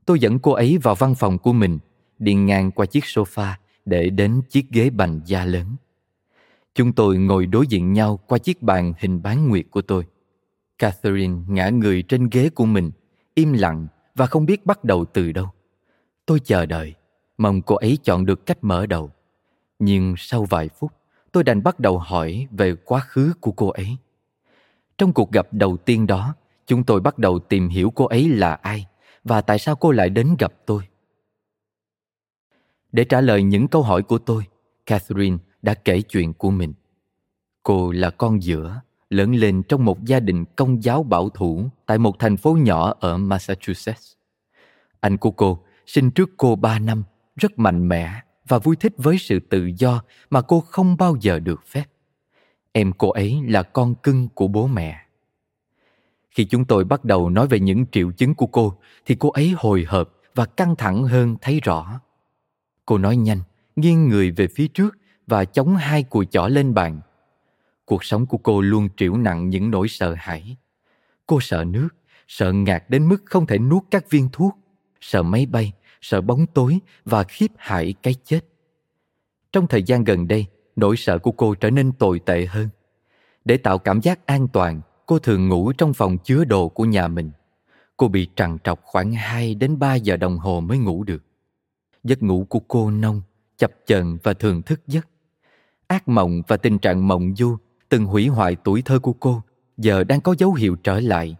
Tôi 0.05 0.19
dẫn 0.19 0.39
cô 0.39 0.51
ấy 0.51 0.77
vào 0.83 0.95
văn 0.95 1.15
phòng 1.15 1.37
của 1.37 1.53
mình, 1.53 1.79
đi 2.19 2.33
ngang 2.33 2.71
qua 2.71 2.85
chiếc 2.85 3.03
sofa 3.03 3.53
để 3.85 4.09
đến 4.09 4.41
chiếc 4.49 4.69
ghế 4.69 4.89
bành 4.89 5.21
da 5.25 5.45
lớn. 5.45 5.75
Chúng 6.75 6.93
tôi 6.93 7.17
ngồi 7.17 7.45
đối 7.45 7.67
diện 7.67 7.93
nhau 7.93 8.19
qua 8.27 8.37
chiếc 8.37 8.61
bàn 8.61 8.93
hình 8.97 9.21
bán 9.21 9.49
nguyệt 9.49 9.65
của 9.71 9.81
tôi. 9.81 10.03
Catherine 10.77 11.35
ngã 11.47 11.69
người 11.69 12.01
trên 12.01 12.29
ghế 12.29 12.49
của 12.49 12.65
mình, 12.65 12.91
im 13.33 13.53
lặng 13.53 13.87
và 14.15 14.25
không 14.25 14.45
biết 14.45 14.65
bắt 14.65 14.83
đầu 14.83 15.05
từ 15.05 15.31
đâu. 15.31 15.49
Tôi 16.25 16.39
chờ 16.39 16.65
đợi, 16.65 16.95
mong 17.37 17.61
cô 17.61 17.75
ấy 17.75 17.97
chọn 18.03 18.25
được 18.25 18.45
cách 18.45 18.57
mở 18.61 18.85
đầu. 18.85 19.11
Nhưng 19.79 20.15
sau 20.17 20.43
vài 20.43 20.69
phút, 20.69 20.91
tôi 21.35 21.43
đành 21.43 21.63
bắt 21.63 21.79
đầu 21.79 21.97
hỏi 21.97 22.47
về 22.51 22.75
quá 22.75 22.99
khứ 22.99 23.33
của 23.41 23.51
cô 23.51 23.69
ấy. 23.69 23.97
Trong 24.97 25.13
cuộc 25.13 25.31
gặp 25.31 25.47
đầu 25.51 25.77
tiên 25.77 26.07
đó, 26.07 26.35
chúng 26.65 26.83
tôi 26.83 27.01
bắt 27.01 27.17
đầu 27.17 27.39
tìm 27.39 27.69
hiểu 27.69 27.91
cô 27.95 28.05
ấy 28.05 28.29
là 28.29 28.53
ai 28.53 28.85
và 29.23 29.41
tại 29.41 29.59
sao 29.59 29.75
cô 29.75 29.91
lại 29.91 30.09
đến 30.09 30.35
gặp 30.39 30.53
tôi. 30.65 30.83
Để 32.91 33.03
trả 33.03 33.21
lời 33.21 33.43
những 33.43 33.67
câu 33.67 33.83
hỏi 33.83 34.03
của 34.03 34.17
tôi, 34.17 34.43
Catherine 34.85 35.37
đã 35.61 35.73
kể 35.73 36.01
chuyện 36.01 36.33
của 36.33 36.49
mình. 36.49 36.73
Cô 37.63 37.91
là 37.91 38.09
con 38.09 38.43
giữa, 38.43 38.81
lớn 39.09 39.35
lên 39.35 39.63
trong 39.63 39.85
một 39.85 40.05
gia 40.05 40.19
đình 40.19 40.45
công 40.55 40.83
giáo 40.83 41.03
bảo 41.03 41.29
thủ 41.29 41.69
tại 41.85 41.97
một 41.97 42.19
thành 42.19 42.37
phố 42.37 42.53
nhỏ 42.53 42.93
ở 42.99 43.17
Massachusetts. 43.17 44.13
Anh 44.99 45.17
của 45.17 45.31
cô 45.31 45.59
sinh 45.85 46.11
trước 46.11 46.29
cô 46.37 46.55
3 46.55 46.79
năm, 46.79 47.03
rất 47.35 47.59
mạnh 47.59 47.87
mẽ 47.87 48.21
và 48.47 48.59
vui 48.59 48.75
thích 48.75 48.93
với 48.97 49.17
sự 49.17 49.39
tự 49.39 49.69
do 49.77 50.03
mà 50.29 50.41
cô 50.41 50.59
không 50.59 50.97
bao 50.97 51.15
giờ 51.21 51.39
được 51.39 51.67
phép. 51.67 51.85
Em 52.71 52.91
cô 52.97 53.09
ấy 53.09 53.41
là 53.47 53.63
con 53.63 53.95
cưng 53.95 54.27
của 54.33 54.47
bố 54.47 54.67
mẹ. 54.67 55.05
Khi 56.29 56.45
chúng 56.45 56.65
tôi 56.65 56.83
bắt 56.83 57.05
đầu 57.05 57.29
nói 57.29 57.47
về 57.47 57.59
những 57.59 57.85
triệu 57.91 58.11
chứng 58.11 58.35
của 58.35 58.47
cô 58.47 58.77
thì 59.05 59.15
cô 59.15 59.29
ấy 59.29 59.53
hồi 59.57 59.85
hộp 59.87 60.13
và 60.35 60.45
căng 60.45 60.75
thẳng 60.75 61.03
hơn 61.03 61.35
thấy 61.41 61.59
rõ. 61.59 61.99
Cô 62.85 62.97
nói 62.97 63.17
nhanh, 63.17 63.41
nghiêng 63.75 64.09
người 64.09 64.31
về 64.31 64.47
phía 64.55 64.67
trước 64.67 64.97
và 65.27 65.45
chống 65.45 65.75
hai 65.75 66.03
cùi 66.03 66.25
chỏ 66.25 66.47
lên 66.47 66.73
bàn. 66.73 67.01
Cuộc 67.85 68.03
sống 68.03 68.25
của 68.25 68.37
cô 68.37 68.61
luôn 68.61 68.89
trĩu 68.97 69.17
nặng 69.17 69.49
những 69.49 69.71
nỗi 69.71 69.87
sợ 69.87 70.15
hãi. 70.17 70.57
Cô 71.27 71.39
sợ 71.41 71.63
nước, 71.63 71.89
sợ 72.27 72.51
ngạt 72.51 72.83
đến 72.89 73.09
mức 73.09 73.23
không 73.25 73.47
thể 73.47 73.57
nuốt 73.57 73.83
các 73.91 74.09
viên 74.09 74.29
thuốc, 74.31 74.57
sợ 75.01 75.23
máy 75.23 75.45
bay, 75.45 75.73
sợ 76.05 76.21
bóng 76.21 76.45
tối 76.45 76.79
và 77.05 77.23
khiếp 77.23 77.51
hại 77.57 77.93
cái 78.03 78.15
chết. 78.25 78.39
Trong 79.51 79.67
thời 79.67 79.83
gian 79.83 80.03
gần 80.03 80.27
đây, 80.27 80.45
nỗi 80.75 80.97
sợ 80.97 81.19
của 81.19 81.31
cô 81.31 81.55
trở 81.55 81.69
nên 81.69 81.91
tồi 81.91 82.19
tệ 82.19 82.45
hơn. 82.45 82.69
Để 83.45 83.57
tạo 83.57 83.77
cảm 83.77 84.01
giác 84.01 84.25
an 84.25 84.47
toàn, 84.47 84.81
cô 85.05 85.19
thường 85.19 85.49
ngủ 85.49 85.71
trong 85.71 85.93
phòng 85.93 86.17
chứa 86.17 86.43
đồ 86.43 86.69
của 86.69 86.85
nhà 86.85 87.07
mình. 87.07 87.31
Cô 87.97 88.07
bị 88.07 88.27
trằn 88.35 88.57
trọc 88.63 88.81
khoảng 88.83 89.13
2 89.13 89.55
đến 89.55 89.79
3 89.79 89.95
giờ 89.95 90.17
đồng 90.17 90.37
hồ 90.37 90.61
mới 90.61 90.77
ngủ 90.77 91.03
được. 91.03 91.23
Giấc 92.03 92.23
ngủ 92.23 92.45
của 92.49 92.59
cô 92.59 92.91
nông, 92.91 93.21
chập 93.57 93.71
chờn 93.85 94.17
và 94.23 94.33
thường 94.33 94.61
thức 94.61 94.81
giấc. 94.87 95.07
Ác 95.87 96.07
mộng 96.07 96.41
và 96.47 96.57
tình 96.57 96.79
trạng 96.79 97.07
mộng 97.07 97.35
du 97.35 97.57
từng 97.89 98.05
hủy 98.05 98.27
hoại 98.27 98.55
tuổi 98.55 98.81
thơ 98.81 98.99
của 98.99 99.13
cô 99.13 99.41
giờ 99.77 100.03
đang 100.03 100.21
có 100.21 100.35
dấu 100.37 100.53
hiệu 100.53 100.75
trở 100.75 100.99
lại 100.99 101.35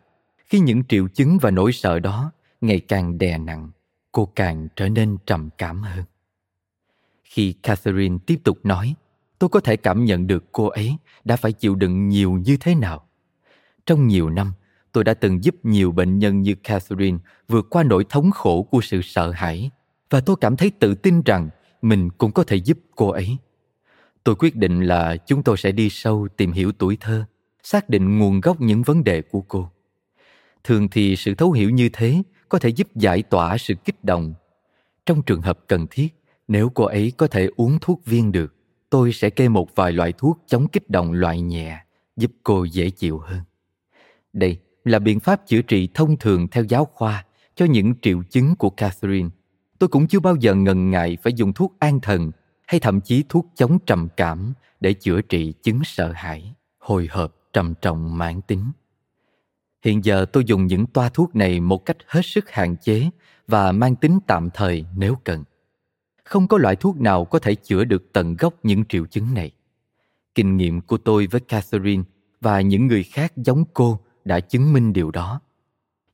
khi 0.45 0.60
những 0.60 0.84
triệu 0.84 1.07
chứng 1.07 1.38
và 1.41 1.51
nỗi 1.51 1.72
sợ 1.72 2.00
đó 2.00 2.31
ngày 2.62 2.79
càng 2.79 3.17
đè 3.17 3.38
nặng 3.38 3.69
cô 4.15 4.25
càng 4.36 4.67
trở 4.75 4.89
nên 4.89 5.17
trầm 5.25 5.50
cảm 5.57 5.81
hơn. 5.81 6.03
Khi 7.24 7.53
Catherine 7.53 8.17
tiếp 8.25 8.39
tục 8.43 8.57
nói, 8.63 8.95
tôi 9.39 9.50
có 9.50 9.60
thể 9.60 9.77
cảm 9.77 10.05
nhận 10.05 10.27
được 10.27 10.43
cô 10.51 10.67
ấy 10.67 10.95
đã 11.25 11.36
phải 11.36 11.51
chịu 11.51 11.75
đựng 11.75 12.07
nhiều 12.07 12.31
như 12.31 12.57
thế 12.57 12.75
nào. 12.75 13.07
Trong 13.86 14.07
nhiều 14.07 14.29
năm, 14.29 14.53
tôi 14.91 15.03
đã 15.03 15.13
từng 15.13 15.43
giúp 15.43 15.55
nhiều 15.63 15.91
bệnh 15.91 16.19
nhân 16.19 16.41
như 16.41 16.55
Catherine 16.55 17.17
vượt 17.48 17.67
qua 17.69 17.84
nỗi 17.84 18.05
thống 18.10 18.31
khổ 18.31 18.63
của 18.63 18.81
sự 18.81 19.01
sợ 19.01 19.31
hãi 19.31 19.69
và 20.10 20.22
tôi 20.22 20.36
cảm 20.41 20.57
thấy 20.57 20.72
tự 20.79 20.95
tin 20.95 21.22
rằng 21.22 21.50
mình 21.81 22.10
cũng 22.10 22.31
có 22.31 22.43
thể 22.43 22.55
giúp 22.55 22.79
cô 22.95 23.10
ấy. 23.10 23.38
Tôi 24.24 24.36
quyết 24.36 24.55
định 24.55 24.81
là 24.81 25.17
chúng 25.17 25.43
tôi 25.43 25.57
sẽ 25.57 25.72
đi 25.72 25.89
sâu 25.89 26.27
tìm 26.38 26.51
hiểu 26.51 26.72
tuổi 26.72 26.98
thơ, 27.00 27.25
xác 27.63 27.89
định 27.89 28.19
nguồn 28.19 28.41
gốc 28.41 28.62
những 28.62 28.84
vấn 28.84 29.03
đề 29.03 29.22
của 29.22 29.41
cô. 29.41 29.69
Thường 30.63 30.89
thì 30.89 31.15
sự 31.15 31.36
thấu 31.36 31.51
hiểu 31.51 31.69
như 31.69 31.89
thế 31.93 32.22
có 32.55 32.59
thể 32.59 32.69
giúp 32.69 32.88
giải 32.95 33.24
tỏa 33.24 33.57
sự 33.57 33.74
kích 33.85 34.03
động. 34.03 34.33
Trong 35.05 35.21
trường 35.21 35.41
hợp 35.41 35.59
cần 35.67 35.88
thiết, 35.91 36.15
nếu 36.47 36.69
cô 36.69 36.83
ấy 36.83 37.13
có 37.17 37.27
thể 37.27 37.50
uống 37.55 37.77
thuốc 37.81 38.05
viên 38.05 38.31
được, 38.31 38.55
tôi 38.89 39.13
sẽ 39.13 39.29
kê 39.29 39.50
một 39.50 39.75
vài 39.75 39.91
loại 39.91 40.13
thuốc 40.17 40.39
chống 40.47 40.67
kích 40.67 40.89
động 40.89 41.12
loại 41.12 41.41
nhẹ, 41.41 41.79
giúp 42.17 42.31
cô 42.43 42.63
dễ 42.63 42.89
chịu 42.89 43.19
hơn. 43.19 43.39
Đây 44.33 44.59
là 44.85 45.00
biện 45.00 45.19
pháp 45.19 45.47
chữa 45.47 45.62
trị 45.62 45.89
thông 45.93 46.17
thường 46.17 46.47
theo 46.47 46.63
giáo 46.63 46.85
khoa 46.85 47.25
cho 47.55 47.65
những 47.65 47.93
triệu 48.01 48.24
chứng 48.24 48.55
của 48.55 48.69
Catherine. 48.69 49.29
Tôi 49.79 49.88
cũng 49.88 50.07
chưa 50.07 50.19
bao 50.19 50.35
giờ 50.35 50.55
ngần 50.55 50.91
ngại 50.91 51.17
phải 51.24 51.33
dùng 51.33 51.53
thuốc 51.53 51.75
an 51.79 52.00
thần 52.00 52.31
hay 52.67 52.79
thậm 52.79 53.01
chí 53.01 53.24
thuốc 53.29 53.47
chống 53.55 53.79
trầm 53.85 54.07
cảm 54.17 54.53
để 54.79 54.93
chữa 54.93 55.21
trị 55.21 55.53
chứng 55.63 55.79
sợ 55.83 56.12
hãi, 56.15 56.53
hồi 56.79 57.07
hộp 57.12 57.35
trầm 57.53 57.74
trọng 57.81 58.17
mãn 58.17 58.41
tính. 58.41 58.71
Hiện 59.86 60.06
giờ 60.06 60.25
tôi 60.34 60.44
dùng 60.46 60.68
những 60.68 60.86
toa 60.86 61.10
thuốc 61.10 61.36
này 61.36 61.60
một 61.60 61.86
cách 61.86 61.98
hết 62.08 62.22
sức 62.24 62.50
hạn 62.50 62.75
chế 62.77 63.10
và 63.48 63.72
mang 63.72 63.96
tính 63.96 64.20
tạm 64.27 64.50
thời 64.54 64.86
nếu 64.96 65.18
cần. 65.24 65.44
Không 66.24 66.48
có 66.48 66.58
loại 66.58 66.75
thuốc 66.75 67.01
nào 67.01 67.25
có 67.25 67.39
thể 67.39 67.56
chữa 67.56 67.84
được 67.84 68.13
tận 68.13 68.36
gốc 68.39 68.54
những 68.63 68.86
triệu 68.86 69.06
chứng 69.06 69.34
này. 69.34 69.51
Kinh 70.36 70.58
nghiệm 70.58 70.82
của 70.82 70.98
tôi 70.98 71.27
với 71.27 71.42
Catherine 71.42 72.04
và 72.42 72.62
những 72.62 72.88
người 72.88 73.04
khác 73.04 73.34
giống 73.36 73.63
cô 73.74 74.00
đã 74.25 74.39
chứng 74.39 74.74
minh 74.74 74.94
điều 74.94 75.12
đó. 75.12 75.42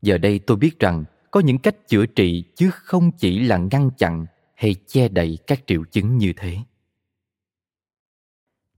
Giờ 0.02 0.18
đây 0.18 0.40
tôi 0.40 0.58
biết 0.58 0.80
rằng 0.80 1.04
có 1.32 1.40
những 1.40 1.58
cách 1.58 1.88
chữa 1.88 2.06
trị 2.06 2.44
chứ 2.56 2.70
không 2.72 3.12
chỉ 3.12 3.40
là 3.40 3.58
ngăn 3.58 3.90
chặn 3.98 4.26
hay 4.56 4.76
che 4.88 5.08
đậy 5.08 5.38
các 5.48 5.62
triệu 5.68 5.84
chứng 5.92 6.18
như 6.18 6.34
thế. 6.38 6.58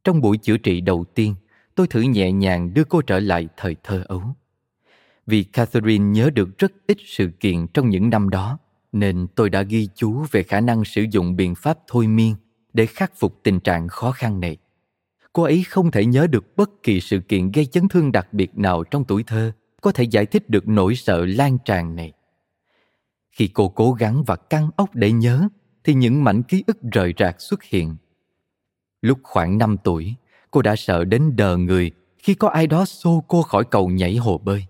Trong 0.04 0.22
buổi 0.22 0.38
chữa 0.38 0.58
trị 0.58 0.82
đầu 0.82 1.06
tiên, 1.14 1.36
tôi 1.76 1.88
thử 1.88 2.02
nhẹ 2.02 2.32
nhàng 2.32 2.74
đưa 2.74 2.84
cô 2.84 3.02
trở 3.02 3.20
lại 3.20 3.48
thời 3.58 3.76
thơ 3.84 4.04
ấu. 4.08 4.24
Vì 5.26 5.44
Catherine 5.44 6.06
nhớ 6.06 6.30
được 6.30 6.58
rất 6.58 6.72
ít 6.88 6.98
sự 7.06 7.30
kiện 7.40 7.68
trong 7.68 7.90
những 7.90 8.10
năm 8.10 8.30
đó, 8.30 8.58
nên 8.92 9.28
tôi 9.36 9.50
đã 9.50 9.62
ghi 9.62 9.88
chú 9.96 10.26
về 10.32 10.44
khả 10.44 10.62
năng 10.62 10.86
sử 10.86 11.06
dụng 11.12 11.36
biện 11.36 11.56
pháp 11.56 11.80
thôi 11.88 12.08
miên 12.08 12.36
để 12.74 12.86
khắc 12.86 13.12
phục 13.20 13.40
tình 13.44 13.60
trạng 13.60 13.88
khó 13.88 14.12
khăn 14.12 14.40
này. 14.40 14.58
Cô 15.34 15.44
ấy 15.44 15.64
không 15.70 15.92
thể 15.92 16.06
nhớ 16.06 16.28
được 16.28 16.58
bất 16.58 16.84
kỳ 16.84 17.00
sự 17.00 17.20
kiện 17.20 17.52
gây 17.52 17.66
chấn 17.66 17.88
thương 17.88 18.12
đặc 18.12 18.34
biệt 18.34 18.58
nào 18.58 18.84
trong 18.84 19.06
tuổi 19.06 19.24
thơ 19.24 19.52
có 19.82 19.92
thể 19.92 20.04
giải 20.04 20.26
thích 20.26 20.50
được 20.50 20.68
nỗi 20.68 20.96
sợ 20.96 21.26
lan 21.26 21.58
tràn 21.66 21.96
này. 21.96 22.12
Khi 23.32 23.50
cô 23.54 23.70
cố 23.70 23.92
gắng 23.92 24.24
và 24.24 24.36
căng 24.36 24.70
óc 24.76 24.96
để 24.96 25.12
nhớ, 25.12 25.48
thì 25.84 25.94
những 25.94 26.24
mảnh 26.24 26.44
ký 26.44 26.64
ức 26.68 26.78
rời 26.92 27.14
rạc 27.20 27.42
xuất 27.42 27.64
hiện. 27.64 27.96
Lúc 29.02 29.20
khoảng 29.24 29.58
5 29.58 29.78
tuổi, 29.84 30.16
cô 30.52 30.62
đã 30.62 30.76
sợ 30.76 31.06
đến 31.06 31.36
đờ 31.36 31.58
người 31.58 31.92
khi 32.18 32.34
có 32.34 32.50
ai 32.50 32.68
đó 32.68 32.86
xô 32.86 33.24
cô 33.28 33.42
khỏi 33.42 33.64
cầu 33.66 33.90
nhảy 33.90 34.16
hồ 34.16 34.38
bơi. 34.38 34.66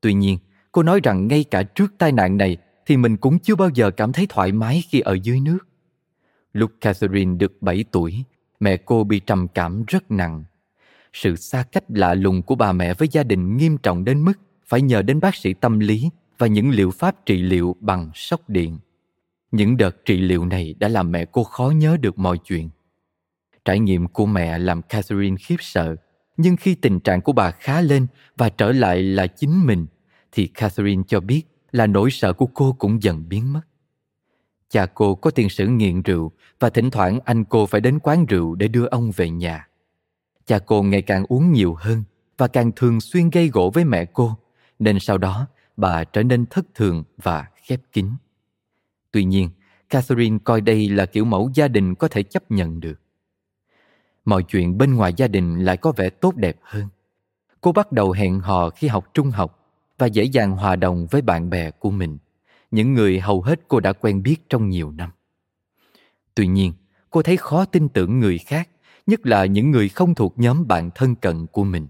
Tuy 0.00 0.14
nhiên, 0.14 0.38
cô 0.72 0.82
nói 0.82 1.00
rằng 1.02 1.28
ngay 1.28 1.44
cả 1.44 1.62
trước 1.62 1.94
tai 1.98 2.12
nạn 2.12 2.36
này 2.36 2.56
thì 2.86 2.96
mình 2.96 3.16
cũng 3.16 3.38
chưa 3.38 3.54
bao 3.54 3.68
giờ 3.74 3.90
cảm 3.90 4.12
thấy 4.12 4.26
thoải 4.28 4.52
mái 4.52 4.82
khi 4.88 5.00
ở 5.00 5.18
dưới 5.22 5.40
nước. 5.40 5.58
Lúc 6.52 6.70
Catherine 6.80 7.36
được 7.36 7.62
7 7.62 7.84
tuổi, 7.90 8.24
mẹ 8.60 8.76
cô 8.76 9.04
bị 9.04 9.20
trầm 9.20 9.48
cảm 9.48 9.84
rất 9.86 10.10
nặng. 10.10 10.44
Sự 11.12 11.36
xa 11.36 11.64
cách 11.72 11.84
lạ 11.88 12.14
lùng 12.14 12.42
của 12.42 12.54
bà 12.54 12.72
mẹ 12.72 12.94
với 12.94 13.08
gia 13.12 13.22
đình 13.22 13.56
nghiêm 13.56 13.78
trọng 13.78 14.04
đến 14.04 14.24
mức 14.24 14.32
phải 14.66 14.82
nhờ 14.82 15.02
đến 15.02 15.20
bác 15.20 15.34
sĩ 15.34 15.54
tâm 15.54 15.78
lý 15.78 16.10
và 16.38 16.46
những 16.46 16.70
liệu 16.70 16.90
pháp 16.90 17.26
trị 17.26 17.42
liệu 17.42 17.76
bằng 17.80 18.10
sốc 18.14 18.48
điện. 18.48 18.78
Những 19.50 19.76
đợt 19.76 20.04
trị 20.04 20.18
liệu 20.18 20.44
này 20.44 20.74
đã 20.78 20.88
làm 20.88 21.12
mẹ 21.12 21.24
cô 21.24 21.44
khó 21.44 21.70
nhớ 21.70 21.96
được 21.96 22.18
mọi 22.18 22.38
chuyện. 22.38 22.70
Trải 23.64 23.80
nghiệm 23.80 24.08
của 24.08 24.26
mẹ 24.26 24.58
làm 24.58 24.82
Catherine 24.82 25.36
khiếp 25.40 25.56
sợ, 25.60 25.96
nhưng 26.38 26.56
khi 26.56 26.74
tình 26.74 27.00
trạng 27.00 27.20
của 27.20 27.32
bà 27.32 27.50
khá 27.50 27.80
lên 27.80 28.06
và 28.36 28.48
trở 28.48 28.72
lại 28.72 29.02
là 29.02 29.26
chính 29.26 29.66
mình, 29.66 29.86
thì 30.32 30.46
Catherine 30.46 31.02
cho 31.06 31.20
biết 31.20 31.42
là 31.72 31.86
nỗi 31.86 32.10
sợ 32.10 32.32
của 32.32 32.46
cô 32.46 32.76
cũng 32.78 33.02
dần 33.02 33.28
biến 33.28 33.52
mất. 33.52 33.60
Cha 34.70 34.86
cô 34.86 35.14
có 35.14 35.30
tiền 35.30 35.48
sử 35.48 35.66
nghiện 35.66 36.02
rượu 36.02 36.32
và 36.60 36.70
thỉnh 36.70 36.90
thoảng 36.90 37.20
anh 37.24 37.44
cô 37.44 37.66
phải 37.66 37.80
đến 37.80 37.98
quán 37.98 38.26
rượu 38.26 38.54
để 38.54 38.68
đưa 38.68 38.86
ông 38.86 39.10
về 39.16 39.30
nhà. 39.30 39.68
Cha 40.46 40.58
cô 40.58 40.82
ngày 40.82 41.02
càng 41.02 41.24
uống 41.28 41.52
nhiều 41.52 41.74
hơn 41.74 42.04
và 42.38 42.48
càng 42.48 42.72
thường 42.76 43.00
xuyên 43.00 43.30
gây 43.30 43.48
gỗ 43.48 43.70
với 43.74 43.84
mẹ 43.84 44.04
cô, 44.04 44.36
nên 44.78 44.98
sau 45.00 45.18
đó 45.18 45.46
bà 45.76 46.04
trở 46.04 46.22
nên 46.22 46.46
thất 46.46 46.66
thường 46.74 47.04
và 47.22 47.46
khép 47.62 47.80
kín. 47.92 48.10
Tuy 49.10 49.24
nhiên, 49.24 49.50
Catherine 49.90 50.38
coi 50.44 50.60
đây 50.60 50.88
là 50.88 51.06
kiểu 51.06 51.24
mẫu 51.24 51.50
gia 51.54 51.68
đình 51.68 51.94
có 51.94 52.08
thể 52.08 52.22
chấp 52.22 52.50
nhận 52.50 52.80
được. 52.80 53.00
Mọi 54.28 54.42
chuyện 54.42 54.78
bên 54.78 54.94
ngoài 54.94 55.14
gia 55.16 55.28
đình 55.28 55.64
lại 55.64 55.76
có 55.76 55.92
vẻ 55.96 56.10
tốt 56.10 56.36
đẹp 56.36 56.56
hơn. 56.62 56.88
Cô 57.60 57.72
bắt 57.72 57.92
đầu 57.92 58.12
hẹn 58.12 58.40
hò 58.40 58.70
khi 58.70 58.88
học 58.88 59.04
trung 59.14 59.30
học 59.30 59.58
và 59.98 60.06
dễ 60.06 60.24
dàng 60.24 60.52
hòa 60.52 60.76
đồng 60.76 61.06
với 61.10 61.22
bạn 61.22 61.50
bè 61.50 61.70
của 61.70 61.90
mình, 61.90 62.18
những 62.70 62.94
người 62.94 63.20
hầu 63.20 63.42
hết 63.42 63.60
cô 63.68 63.80
đã 63.80 63.92
quen 63.92 64.22
biết 64.22 64.36
trong 64.48 64.68
nhiều 64.68 64.90
năm. 64.90 65.10
Tuy 66.34 66.46
nhiên, 66.46 66.72
cô 67.10 67.22
thấy 67.22 67.36
khó 67.36 67.64
tin 67.64 67.88
tưởng 67.88 68.20
người 68.20 68.38
khác, 68.38 68.68
nhất 69.06 69.26
là 69.26 69.44
những 69.44 69.70
người 69.70 69.88
không 69.88 70.14
thuộc 70.14 70.34
nhóm 70.36 70.68
bạn 70.68 70.90
thân 70.94 71.14
cận 71.14 71.46
của 71.46 71.64
mình. 71.64 71.86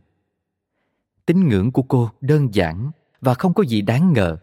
Tín 1.27 1.48
ngưỡng 1.48 1.70
của 1.70 1.83
cô 1.83 2.11
đơn 2.20 2.55
giản 2.55 2.90
và 3.20 3.35
không 3.35 3.55
có 3.55 3.62
gì 3.62 3.83
đáng 3.83 4.12
ngờ 4.12 4.37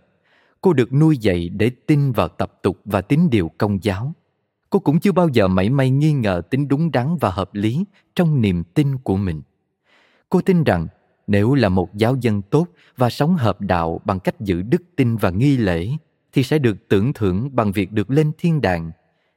cô 0.61 0.73
được 0.73 0.93
nuôi 0.93 1.17
dạy 1.17 1.49
để 1.49 1.71
tin 1.87 2.11
vào 2.11 2.27
tập 2.27 2.59
tục 2.61 2.77
và 2.85 3.01
tín 3.01 3.29
điều 3.31 3.51
công 3.57 3.83
giáo 3.83 4.13
cô 4.69 4.79
cũng 4.79 4.99
chưa 4.99 5.11
bao 5.11 5.29
giờ 5.29 5.47
mảy 5.47 5.69
may 5.69 5.89
nghi 5.89 6.13
ngờ 6.13 6.41
tính 6.49 6.67
đúng 6.67 6.91
đắn 6.91 7.17
và 7.21 7.29
hợp 7.29 7.55
lý 7.55 7.85
trong 8.15 8.41
niềm 8.41 8.63
tin 8.63 8.97
của 8.97 9.17
mình. 9.17 9.41
Cô 10.29 10.41
tin 10.41 10.63
rằng 10.63 10.87
nếu 11.27 11.53
là 11.53 11.69
một 11.69 11.95
giáo 11.95 12.15
dân 12.21 12.41
tốt 12.41 12.67
và 12.97 13.09
sống 13.09 13.35
hợp 13.35 13.61
đạo 13.61 14.01
bằng 14.05 14.19
cách 14.19 14.41
giữ 14.41 14.61
đức 14.61 14.81
tin 14.95 15.15
và 15.15 15.29
nghi 15.29 15.57
lễ 15.57 15.89
thì 16.33 16.43
sẽ 16.43 16.59
được 16.59 16.77
tưởng 16.87 17.13
thưởng 17.13 17.49
bằng 17.55 17.71
việc 17.71 17.91
được 17.91 18.09
lên 18.11 18.31
thiên 18.37 18.61
đàng. 18.61 18.91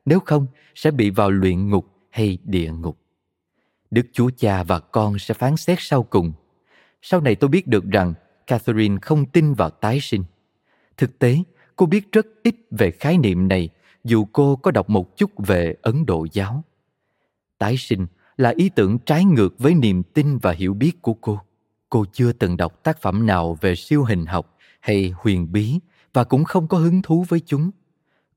Nếu 0.05 0.21
không 0.21 0.47
sẽ 0.75 0.91
bị 0.91 1.11
vào 1.11 1.31
luyện 1.31 1.71
ngục 1.71 1.87
hay 2.11 2.39
địa 2.45 2.73
ngục. 2.73 2.99
Đức 3.91 4.07
chúa 4.13 4.31
cha 4.37 4.63
và 4.63 4.79
con 4.79 5.19
sẽ 5.19 5.35
phán 5.35 5.57
xét 5.57 5.79
sau 5.81 6.03
cùng. 6.03 6.33
Sau 7.03 7.21
này 7.21 7.35
tôi 7.35 7.49
biết 7.49 7.67
được 7.67 7.85
rằng 7.85 8.15
catherine 8.47 8.97
không 9.03 9.27
tin 9.27 9.55
vào 9.55 9.71
tái 9.71 10.01
sinh. 10.01 10.25
Thực 10.97 11.19
tế, 11.19 11.39
cô 11.77 11.87
biết 11.87 12.13
rất 12.13 12.27
ít 12.43 12.57
về 12.71 12.91
khái 12.91 13.19
niệm 13.19 13.49
này 13.49 13.69
dù 14.09 14.25
cô 14.33 14.57
có 14.57 14.71
đọc 14.71 14.91
một 14.91 15.17
chút 15.17 15.31
về 15.39 15.75
Ấn 15.83 16.07
Độ 16.07 16.27
giáo. 16.33 16.65
Tái 17.59 17.77
sinh 17.77 18.07
là 18.37 18.53
ý 18.57 18.69
tưởng 18.69 18.99
trái 18.99 19.25
ngược 19.25 19.59
với 19.59 19.75
niềm 19.75 20.03
tin 20.03 20.39
và 20.39 20.53
hiểu 20.53 20.75
biết 20.75 21.03
của 21.03 21.15
cô. 21.15 21.41
Cô 21.91 22.05
chưa 22.13 22.33
từng 22.33 22.57
đọc 22.57 22.83
tác 22.83 23.03
phẩm 23.03 23.27
nào 23.27 23.59
về 23.61 23.75
siêu 23.75 24.05
hình 24.05 24.27
học 24.27 24.57
hay 24.81 25.15
huyền 25.17 25.53
bí 25.53 25.79
và 26.13 26.25
cũng 26.25 26.45
không 26.45 26.69
có 26.69 26.79
hứng 26.79 27.03
thú 27.03 27.25
với 27.29 27.41
chúng. 27.47 27.71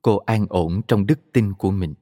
Cô 0.01 0.17
an 0.17 0.45
ổn 0.49 0.81
trong 0.87 1.05
đức 1.05 1.19
tin 1.33 1.53
của 1.53 1.71
mình. 1.71 1.93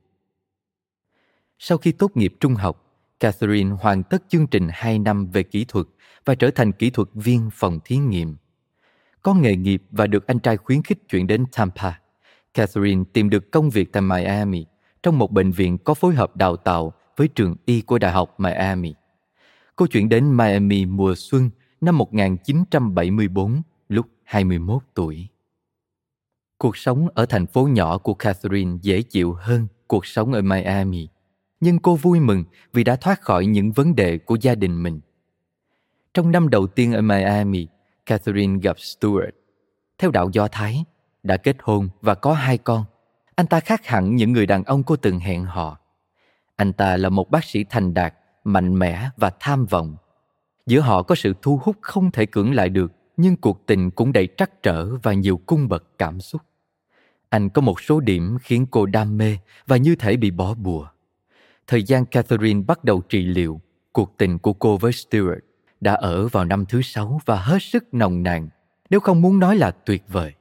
Sau 1.60 1.78
khi 1.78 1.92
tốt 1.92 2.18
nghiệp 2.18 2.34
trung 2.40 2.56
học, 2.56 2.86
Catherine 3.20 3.76
hoàn 3.80 4.04
tất 4.04 4.24
chương 4.30 4.48
trình 4.48 4.68
2 4.72 5.00
năm 5.00 5.28
về 5.28 5.44
kỹ 5.44 5.66
thuật 5.68 5.86
và 6.26 6.36
trở 6.36 6.52
thành 6.52 6.72
kỹ 6.72 6.90
thuật 6.90 7.10
viên 7.14 7.50
phòng 7.54 7.80
thí 7.84 7.98
nghiệm 7.98 8.36
có 9.24 9.34
nghề 9.34 9.56
nghiệp 9.56 9.84
và 9.92 10.08
được 10.08 10.28
anh 10.28 10.40
trai 10.40 10.58
khuyến 10.58 10.84
khích 10.84 11.10
chuyển 11.10 11.28
đến 11.28 11.46
Tampa. 11.52 11.92
Catherine 12.54 13.04
tìm 13.14 13.30
được 13.30 13.52
công 13.52 13.70
việc 13.70 13.92
tại 13.92 14.02
Miami 14.02 14.66
trong 15.04 15.18
một 15.18 15.32
bệnh 15.32 15.52
viện 15.52 15.78
có 15.78 15.94
phối 15.94 16.16
hợp 16.16 16.36
đào 16.36 16.58
tạo 16.58 16.94
với 17.18 17.28
trường 17.28 17.56
y 17.66 17.82
của 17.82 17.98
Đại 17.98 18.12
học 18.12 18.40
Miami. 18.40 18.94
Cô 19.76 19.88
chuyển 19.88 20.10
đến 20.10 20.38
Miami 20.38 20.86
mùa 20.86 21.14
xuân 21.18 21.50
năm 21.82 21.98
1974 21.98 23.62
lúc 23.90 24.06
21 24.24 24.82
tuổi. 24.94 25.28
Cuộc 26.58 26.78
sống 26.78 27.08
ở 27.14 27.26
thành 27.26 27.48
phố 27.48 27.68
nhỏ 27.68 27.98
của 27.98 28.14
Catherine 28.14 28.78
dễ 28.82 29.02
chịu 29.02 29.34
hơn 29.34 29.68
cuộc 29.88 30.06
sống 30.06 30.34
ở 30.34 30.42
Miami, 30.42 31.08
nhưng 31.60 31.80
cô 31.80 31.96
vui 31.96 32.20
mừng 32.20 32.44
vì 32.74 32.84
đã 32.84 32.96
thoát 32.96 33.22
khỏi 33.22 33.46
những 33.46 33.72
vấn 33.72 33.96
đề 33.96 34.18
của 34.18 34.38
gia 34.42 34.56
đình 34.56 34.84
mình. 34.84 35.00
Trong 36.14 36.32
năm 36.32 36.50
đầu 36.50 36.68
tiên 36.68 36.94
ở 36.94 37.02
Miami, 37.02 37.68
Catherine 38.06 38.60
gặp 38.62 38.80
Stuart. 38.80 39.30
Theo 39.98 40.12
đạo 40.12 40.30
Do 40.34 40.48
Thái, 40.48 40.86
đã 41.24 41.38
kết 41.38 41.56
hôn 41.60 41.90
và 42.02 42.16
có 42.16 42.34
hai 42.34 42.58
con. 42.58 42.86
Anh 43.36 43.48
ta 43.48 43.60
khác 43.60 43.86
hẳn 43.86 44.16
những 44.16 44.32
người 44.32 44.46
đàn 44.46 44.64
ông 44.64 44.84
cô 44.84 44.96
từng 44.96 45.20
hẹn 45.20 45.46
hò. 45.46 45.78
Anh 46.56 46.74
ta 46.74 46.98
là 46.98 47.10
một 47.10 47.30
bác 47.30 47.44
sĩ 47.44 47.64
thành 47.70 47.94
đạt, 47.94 48.14
mạnh 48.44 48.80
mẽ 48.80 49.10
và 49.18 49.32
tham 49.40 49.66
vọng. 49.66 49.96
Giữa 50.66 50.80
họ 50.80 51.04
có 51.04 51.16
sự 51.16 51.34
thu 51.42 51.60
hút 51.64 51.76
không 51.82 52.12
thể 52.12 52.26
cưỡng 52.26 52.54
lại 52.54 52.70
được, 52.70 52.92
nhưng 53.18 53.36
cuộc 53.36 53.66
tình 53.66 53.92
cũng 53.92 54.14
đầy 54.14 54.28
trắc 54.38 54.64
trở 54.64 54.96
và 54.96 55.14
nhiều 55.14 55.42
cung 55.46 55.68
bậc 55.68 55.84
cảm 55.98 56.20
xúc. 56.20 56.42
Anh 57.30 57.50
có 57.50 57.62
một 57.62 57.82
số 57.82 58.00
điểm 58.00 58.38
khiến 58.42 58.66
cô 58.72 58.86
đam 58.86 59.18
mê 59.18 59.38
và 59.68 59.78
như 59.78 59.96
thể 59.96 60.18
bị 60.18 60.32
bỏ 60.32 60.54
bùa. 60.54 60.88
thời 61.68 61.84
gian 61.84 62.06
Catherine 62.06 62.64
bắt 62.68 62.84
đầu 62.84 63.02
trị 63.02 63.26
liệu, 63.26 63.62
cuộc 63.92 64.18
tình 64.18 64.40
của 64.40 64.54
cô 64.54 64.78
với 64.78 64.92
Stewart 64.92 65.40
đã 65.82 65.94
ở 65.94 66.28
vào 66.28 66.46
năm 66.46 66.66
thứ 66.66 66.82
sáu 66.82 67.20
và 67.26 67.42
hết 67.42 67.62
sức 67.62 67.94
nồng 67.94 68.24
nàn, 68.24 68.50
nếu 68.90 69.00
không 69.00 69.22
muốn 69.22 69.40
nói 69.40 69.56
là 69.56 69.72
tuyệt 69.72 70.04
vời. 70.08 70.34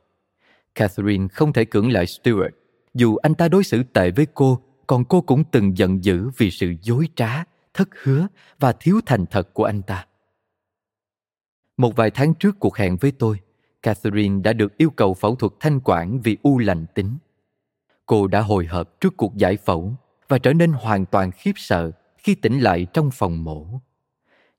Catherine 0.78 1.28
không 1.28 1.52
thể 1.52 1.64
cưỡng 1.64 1.92
lại 1.92 2.06
Stuart, 2.06 2.54
dù 2.94 3.16
anh 3.16 3.34
ta 3.34 3.48
đối 3.48 3.64
xử 3.64 3.82
tệ 3.82 4.10
với 4.10 4.26
cô, 4.34 4.60
còn 4.86 5.04
cô 5.04 5.20
cũng 5.20 5.44
từng 5.44 5.78
giận 5.78 6.04
dữ 6.04 6.30
vì 6.36 6.50
sự 6.50 6.74
dối 6.82 7.08
trá, 7.14 7.44
thất 7.74 7.88
hứa 8.02 8.26
và 8.58 8.72
thiếu 8.72 9.00
thành 9.06 9.26
thật 9.26 9.54
của 9.54 9.64
anh 9.64 9.82
ta. 9.82 10.06
Một 11.76 11.96
vài 11.96 12.10
tháng 12.10 12.34
trước 12.34 12.56
cuộc 12.60 12.76
hẹn 12.76 12.96
với 12.96 13.12
tôi, 13.12 13.40
Catherine 13.82 14.40
đã 14.42 14.52
được 14.52 14.76
yêu 14.76 14.90
cầu 14.90 15.14
phẫu 15.14 15.36
thuật 15.36 15.52
thanh 15.60 15.80
quản 15.84 16.20
vì 16.20 16.36
u 16.42 16.58
lành 16.58 16.86
tính. 16.94 17.18
Cô 18.06 18.26
đã 18.26 18.40
hồi 18.40 18.66
hộp 18.66 19.00
trước 19.00 19.16
cuộc 19.16 19.36
giải 19.36 19.56
phẫu 19.56 19.92
và 20.28 20.38
trở 20.38 20.52
nên 20.52 20.72
hoàn 20.72 21.06
toàn 21.06 21.30
khiếp 21.30 21.52
sợ 21.56 21.90
khi 22.18 22.34
tỉnh 22.34 22.60
lại 22.60 22.86
trong 22.92 23.10
phòng 23.12 23.44
mổ. 23.44 23.66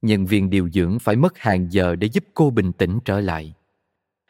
Nhân 0.02 0.26
viên 0.26 0.50
điều 0.50 0.70
dưỡng 0.70 1.00
phải 1.00 1.16
mất 1.16 1.38
hàng 1.38 1.72
giờ 1.72 1.96
để 1.96 2.10
giúp 2.10 2.24
cô 2.34 2.50
bình 2.50 2.72
tĩnh 2.74 3.00
trở 3.06 3.20
lại. 3.20 3.54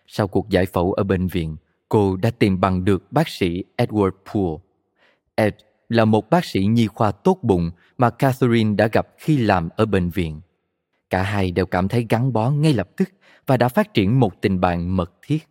Sau 0.08 0.28
cuộc 0.28 0.50
giải 0.50 0.66
phẫu 0.66 0.94
ở 0.94 1.04
bệnh 1.04 1.28
viện, 1.28 1.58
cô 1.90 2.16
đã 2.16 2.32
tìm 2.40 2.60
bằng 2.60 2.86
được 2.86 3.12
bác 3.12 3.30
sĩ 3.30 3.64
Edward 3.78 4.12
Poole. 4.34 4.64
Ed 5.36 5.54
là 5.90 6.06
một 6.06 6.30
bác 6.30 6.46
sĩ 6.46 6.66
nhi 6.66 6.88
khoa 6.88 7.12
tốt 7.12 7.40
bụng 7.42 7.72
mà 7.98 8.10
Catherine 8.10 8.76
đã 8.76 8.88
gặp 8.88 9.08
khi 9.18 9.38
làm 9.38 9.70
ở 9.76 9.86
bệnh 9.86 10.10
viện. 10.10 10.42
Cả 11.10 11.24
hai 11.24 11.52
đều 11.52 11.66
cảm 11.66 11.88
thấy 11.88 12.06
gắn 12.10 12.34
bó 12.34 12.50
ngay 12.50 12.74
lập 12.74 12.90
tức 12.98 13.10
và 13.48 13.58
đã 13.58 13.68
phát 13.68 13.94
triển 13.94 14.20
một 14.20 14.42
tình 14.42 14.62
bạn 14.62 14.96
mật 14.96 15.14
thiết. 15.22 15.48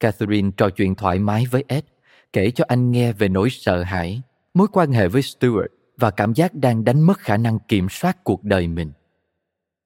Catherine 0.00 0.50
trò 0.56 0.70
chuyện 0.70 0.94
thoải 0.94 1.18
mái 1.18 1.46
với 1.50 1.64
Ed, 1.68 1.84
kể 2.32 2.50
cho 2.50 2.64
anh 2.68 2.90
nghe 2.90 3.12
về 3.12 3.28
nỗi 3.28 3.50
sợ 3.50 3.82
hãi, 3.82 4.22
mối 4.54 4.66
quan 4.72 4.92
hệ 4.92 5.08
với 5.08 5.22
Stuart 5.22 5.66
và 5.96 6.10
cảm 6.10 6.34
giác 6.34 6.54
đang 6.54 6.84
đánh 6.84 7.00
mất 7.00 7.18
khả 7.18 7.36
năng 7.36 7.58
kiểm 7.58 7.88
soát 7.88 8.24
cuộc 8.24 8.44
đời 8.44 8.68
mình. 8.68 8.92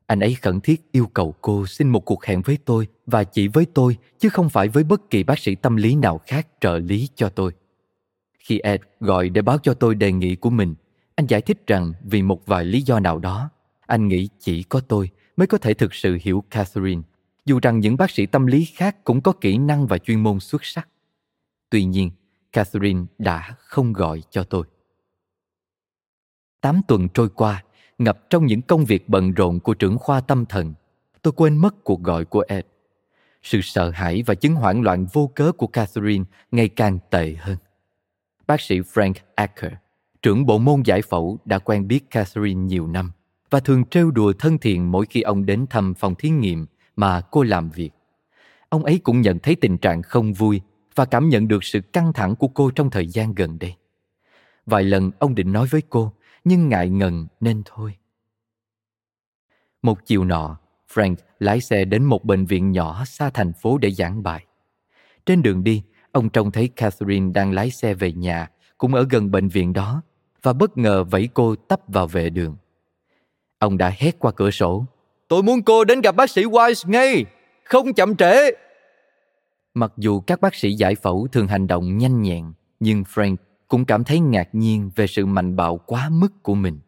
Anh 0.06 0.20
ấy 0.20 0.34
khẩn 0.34 0.60
thiết 0.60 0.92
yêu 0.92 1.06
cầu 1.06 1.34
cô 1.40 1.66
xin 1.66 1.88
một 1.88 2.00
cuộc 2.00 2.24
hẹn 2.24 2.42
với 2.42 2.58
tôi 2.64 2.86
và 3.06 3.24
chỉ 3.24 3.48
với 3.48 3.66
tôi 3.74 3.96
chứ 4.18 4.28
không 4.28 4.50
phải 4.50 4.68
với 4.68 4.84
bất 4.84 5.10
kỳ 5.10 5.22
bác 5.22 5.38
sĩ 5.38 5.54
tâm 5.54 5.76
lý 5.76 5.94
nào 5.94 6.20
khác 6.26 6.48
trợ 6.60 6.78
lý 6.78 7.08
cho 7.14 7.28
tôi. 7.28 7.52
Khi 8.38 8.58
Ed 8.58 8.80
gọi 9.00 9.28
để 9.28 9.42
báo 9.42 9.58
cho 9.62 9.74
tôi 9.74 9.94
đề 9.94 10.12
nghị 10.12 10.36
của 10.36 10.50
mình, 10.50 10.74
anh 11.14 11.26
giải 11.26 11.40
thích 11.40 11.66
rằng 11.66 11.92
vì 12.02 12.22
một 12.22 12.46
vài 12.46 12.64
lý 12.64 12.82
do 12.82 13.00
nào 13.00 13.18
đó, 13.18 13.50
anh 13.86 14.08
nghĩ 14.08 14.28
chỉ 14.40 14.62
có 14.62 14.80
tôi 14.80 15.10
mới 15.36 15.46
có 15.46 15.58
thể 15.58 15.74
thực 15.74 15.94
sự 15.94 16.18
hiểu 16.22 16.44
Catherine, 16.50 17.02
dù 17.44 17.58
rằng 17.62 17.80
những 17.80 17.96
bác 17.96 18.10
sĩ 18.10 18.26
tâm 18.26 18.46
lý 18.46 18.64
khác 18.64 19.04
cũng 19.04 19.20
có 19.20 19.32
kỹ 19.32 19.58
năng 19.58 19.86
và 19.86 19.98
chuyên 19.98 20.22
môn 20.22 20.40
xuất 20.40 20.64
sắc. 20.64 20.88
Tuy 21.70 21.84
nhiên, 21.84 22.10
Catherine 22.52 23.04
đã 23.18 23.54
không 23.58 23.92
gọi 23.92 24.22
cho 24.30 24.44
tôi. 24.44 24.64
Tám 26.60 26.80
tuần 26.88 27.08
trôi 27.08 27.28
qua, 27.28 27.63
ngập 27.98 28.30
trong 28.30 28.46
những 28.46 28.62
công 28.62 28.84
việc 28.84 29.08
bận 29.08 29.32
rộn 29.32 29.60
của 29.60 29.74
trưởng 29.74 29.98
khoa 29.98 30.20
tâm 30.20 30.46
thần, 30.46 30.74
tôi 31.22 31.32
quên 31.32 31.56
mất 31.56 31.84
cuộc 31.84 32.02
gọi 32.02 32.24
của 32.24 32.44
Ed. 32.48 32.64
Sự 33.42 33.60
sợ 33.62 33.90
hãi 33.90 34.22
và 34.26 34.34
chứng 34.34 34.54
hoảng 34.54 34.82
loạn 34.82 35.06
vô 35.12 35.30
cớ 35.34 35.52
của 35.52 35.66
Catherine 35.66 36.24
ngày 36.50 36.68
càng 36.68 36.98
tệ 37.10 37.34
hơn. 37.38 37.56
Bác 38.46 38.60
sĩ 38.60 38.80
Frank 38.80 39.14
Acker, 39.34 39.72
trưởng 40.22 40.46
bộ 40.46 40.58
môn 40.58 40.82
giải 40.84 41.02
phẫu 41.02 41.38
đã 41.44 41.58
quen 41.58 41.88
biết 41.88 42.10
Catherine 42.10 42.60
nhiều 42.60 42.86
năm 42.86 43.12
và 43.50 43.60
thường 43.60 43.84
trêu 43.84 44.10
đùa 44.10 44.32
thân 44.38 44.58
thiện 44.58 44.92
mỗi 44.92 45.06
khi 45.06 45.20
ông 45.20 45.46
đến 45.46 45.66
thăm 45.70 45.94
phòng 45.94 46.14
thí 46.14 46.30
nghiệm 46.30 46.66
mà 46.96 47.20
cô 47.20 47.42
làm 47.42 47.70
việc. 47.70 47.90
Ông 48.68 48.84
ấy 48.84 49.00
cũng 49.02 49.20
nhận 49.20 49.38
thấy 49.38 49.54
tình 49.54 49.78
trạng 49.78 50.02
không 50.02 50.32
vui 50.32 50.60
và 50.94 51.04
cảm 51.04 51.28
nhận 51.28 51.48
được 51.48 51.64
sự 51.64 51.80
căng 51.80 52.12
thẳng 52.12 52.36
của 52.36 52.48
cô 52.48 52.70
trong 52.70 52.90
thời 52.90 53.06
gian 53.06 53.34
gần 53.34 53.58
đây. 53.58 53.74
Vài 54.66 54.84
lần 54.84 55.10
ông 55.18 55.34
định 55.34 55.52
nói 55.52 55.66
với 55.70 55.82
cô, 55.90 56.12
nhưng 56.44 56.68
ngại 56.68 56.88
ngần 56.88 57.26
nên 57.40 57.62
thôi. 57.64 57.96
Một 59.82 59.98
chiều 60.06 60.24
nọ, 60.24 60.56
Frank 60.94 61.14
lái 61.38 61.60
xe 61.60 61.84
đến 61.84 62.04
một 62.04 62.24
bệnh 62.24 62.46
viện 62.46 62.72
nhỏ 62.72 63.04
xa 63.04 63.30
thành 63.30 63.52
phố 63.52 63.78
để 63.78 63.90
giảng 63.90 64.22
bài. 64.22 64.44
Trên 65.26 65.42
đường 65.42 65.64
đi, 65.64 65.82
ông 66.12 66.30
trông 66.30 66.50
thấy 66.50 66.68
Catherine 66.68 67.32
đang 67.34 67.52
lái 67.52 67.70
xe 67.70 67.94
về 67.94 68.12
nhà, 68.12 68.50
cũng 68.78 68.94
ở 68.94 69.06
gần 69.10 69.30
bệnh 69.30 69.48
viện 69.48 69.72
đó, 69.72 70.02
và 70.42 70.52
bất 70.52 70.78
ngờ 70.78 71.04
vẫy 71.04 71.28
cô 71.34 71.54
tấp 71.56 71.80
vào 71.88 72.06
vệ 72.06 72.30
đường. 72.30 72.56
Ông 73.58 73.78
đã 73.78 73.92
hét 73.98 74.18
qua 74.18 74.32
cửa 74.32 74.50
sổ. 74.50 74.84
Tôi 75.28 75.42
muốn 75.42 75.62
cô 75.62 75.84
đến 75.84 76.00
gặp 76.00 76.16
bác 76.16 76.30
sĩ 76.30 76.44
Wise 76.44 76.90
ngay, 76.90 77.24
không 77.64 77.94
chậm 77.94 78.16
trễ. 78.16 78.50
Mặc 79.74 79.92
dù 79.96 80.20
các 80.20 80.40
bác 80.40 80.54
sĩ 80.54 80.72
giải 80.72 80.94
phẫu 80.94 81.28
thường 81.32 81.48
hành 81.48 81.66
động 81.66 81.98
nhanh 81.98 82.22
nhẹn, 82.22 82.52
nhưng 82.80 83.02
Frank 83.02 83.36
cũng 83.68 83.84
cảm 83.84 84.04
thấy 84.04 84.20
ngạc 84.20 84.48
nhiên 84.52 84.90
về 84.96 85.06
sự 85.06 85.26
mạnh 85.26 85.56
bạo 85.56 85.76
quá 85.76 86.08
mức 86.08 86.42
của 86.42 86.54
mình. 86.54 86.78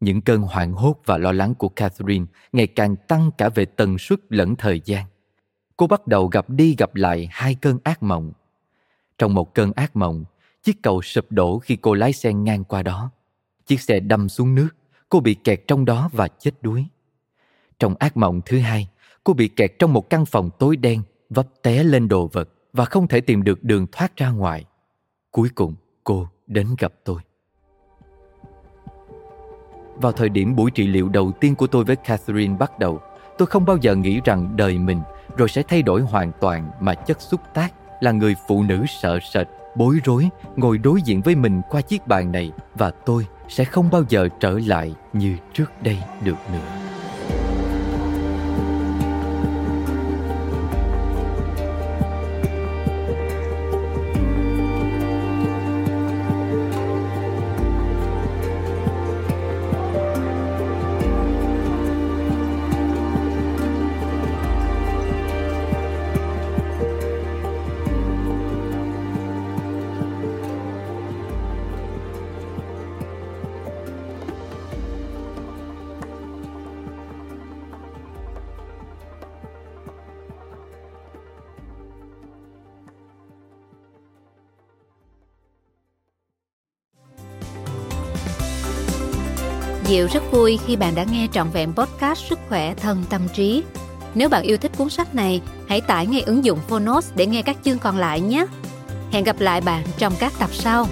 Những 0.00 0.20
cơn 0.20 0.42
hoảng 0.42 0.72
hốt 0.72 1.00
và 1.04 1.18
lo 1.18 1.32
lắng 1.32 1.54
của 1.54 1.68
Catherine 1.68 2.26
ngày 2.52 2.66
càng 2.66 2.96
tăng 2.96 3.30
cả 3.38 3.48
về 3.48 3.64
tần 3.64 3.98
suất 3.98 4.20
lẫn 4.28 4.56
thời 4.56 4.80
gian. 4.84 5.06
Cô 5.76 5.86
bắt 5.86 6.06
đầu 6.06 6.26
gặp 6.26 6.50
đi 6.50 6.74
gặp 6.78 6.94
lại 6.94 7.28
hai 7.30 7.54
cơn 7.54 7.78
ác 7.84 8.02
mộng. 8.02 8.32
Trong 9.18 9.34
một 9.34 9.54
cơn 9.54 9.72
ác 9.72 9.96
mộng, 9.96 10.24
chiếc 10.62 10.82
cầu 10.82 11.02
sụp 11.02 11.32
đổ 11.32 11.58
khi 11.58 11.76
cô 11.76 11.94
lái 11.94 12.12
xe 12.12 12.32
ngang 12.32 12.64
qua 12.64 12.82
đó. 12.82 13.10
Chiếc 13.66 13.80
xe 13.80 14.00
đâm 14.00 14.28
xuống 14.28 14.54
nước, 14.54 14.68
cô 15.08 15.20
bị 15.20 15.34
kẹt 15.34 15.60
trong 15.66 15.84
đó 15.84 16.10
và 16.12 16.28
chết 16.28 16.62
đuối. 16.62 16.86
Trong 17.78 17.94
ác 17.98 18.16
mộng 18.16 18.40
thứ 18.44 18.58
hai, 18.58 18.88
cô 19.24 19.32
bị 19.32 19.48
kẹt 19.48 19.72
trong 19.78 19.92
một 19.92 20.10
căn 20.10 20.26
phòng 20.26 20.50
tối 20.58 20.76
đen, 20.76 21.02
vấp 21.30 21.48
té 21.62 21.84
lên 21.84 22.08
đồ 22.08 22.26
vật 22.26 22.48
và 22.72 22.84
không 22.84 23.08
thể 23.08 23.20
tìm 23.20 23.44
được 23.44 23.64
đường 23.64 23.86
thoát 23.92 24.16
ra 24.16 24.30
ngoài. 24.30 24.64
Cuối 25.38 25.50
cùng, 25.54 25.74
cô 26.04 26.28
đến 26.46 26.66
gặp 26.78 26.92
tôi. 27.04 27.20
Vào 29.96 30.12
thời 30.12 30.28
điểm 30.28 30.56
buổi 30.56 30.70
trị 30.70 30.86
liệu 30.86 31.08
đầu 31.08 31.32
tiên 31.40 31.54
của 31.54 31.66
tôi 31.66 31.84
với 31.84 31.96
Catherine 31.96 32.56
bắt 32.56 32.78
đầu, 32.78 33.00
tôi 33.38 33.46
không 33.46 33.64
bao 33.64 33.76
giờ 33.76 33.94
nghĩ 33.94 34.20
rằng 34.24 34.56
đời 34.56 34.78
mình 34.78 35.00
rồi 35.36 35.48
sẽ 35.48 35.62
thay 35.62 35.82
đổi 35.82 36.00
hoàn 36.00 36.32
toàn 36.40 36.70
mà 36.80 36.94
chất 36.94 37.20
xúc 37.20 37.40
tác 37.54 37.74
là 38.00 38.12
người 38.12 38.34
phụ 38.48 38.62
nữ 38.62 38.84
sợ 38.88 39.18
sệt, 39.32 39.46
bối 39.76 39.98
rối, 40.04 40.28
ngồi 40.56 40.78
đối 40.78 41.02
diện 41.02 41.20
với 41.20 41.34
mình 41.34 41.60
qua 41.70 41.80
chiếc 41.80 42.06
bàn 42.06 42.32
này 42.32 42.52
và 42.74 42.90
tôi 42.90 43.26
sẽ 43.48 43.64
không 43.64 43.90
bao 43.90 44.02
giờ 44.08 44.28
trở 44.40 44.58
lại 44.66 44.94
như 45.12 45.36
trước 45.52 45.82
đây 45.82 45.98
được 46.24 46.36
nữa. 46.52 46.97
Diệu 89.88 90.06
rất 90.12 90.32
vui 90.32 90.58
khi 90.66 90.76
bạn 90.76 90.94
đã 90.94 91.04
nghe 91.10 91.28
trọn 91.32 91.50
vẹn 91.50 91.72
podcast 91.72 92.26
Sức 92.28 92.38
khỏe 92.48 92.74
thân 92.74 93.04
tâm 93.10 93.22
trí. 93.34 93.62
Nếu 94.14 94.28
bạn 94.28 94.42
yêu 94.42 94.56
thích 94.56 94.72
cuốn 94.78 94.90
sách 94.90 95.14
này, 95.14 95.40
hãy 95.68 95.80
tải 95.80 96.06
ngay 96.06 96.20
ứng 96.20 96.44
dụng 96.44 96.58
Phonos 96.68 97.10
để 97.16 97.26
nghe 97.26 97.42
các 97.42 97.56
chương 97.64 97.78
còn 97.78 97.96
lại 97.96 98.20
nhé. 98.20 98.46
Hẹn 99.10 99.24
gặp 99.24 99.40
lại 99.40 99.60
bạn 99.60 99.84
trong 99.98 100.12
các 100.18 100.32
tập 100.38 100.50
sau. 100.52 100.86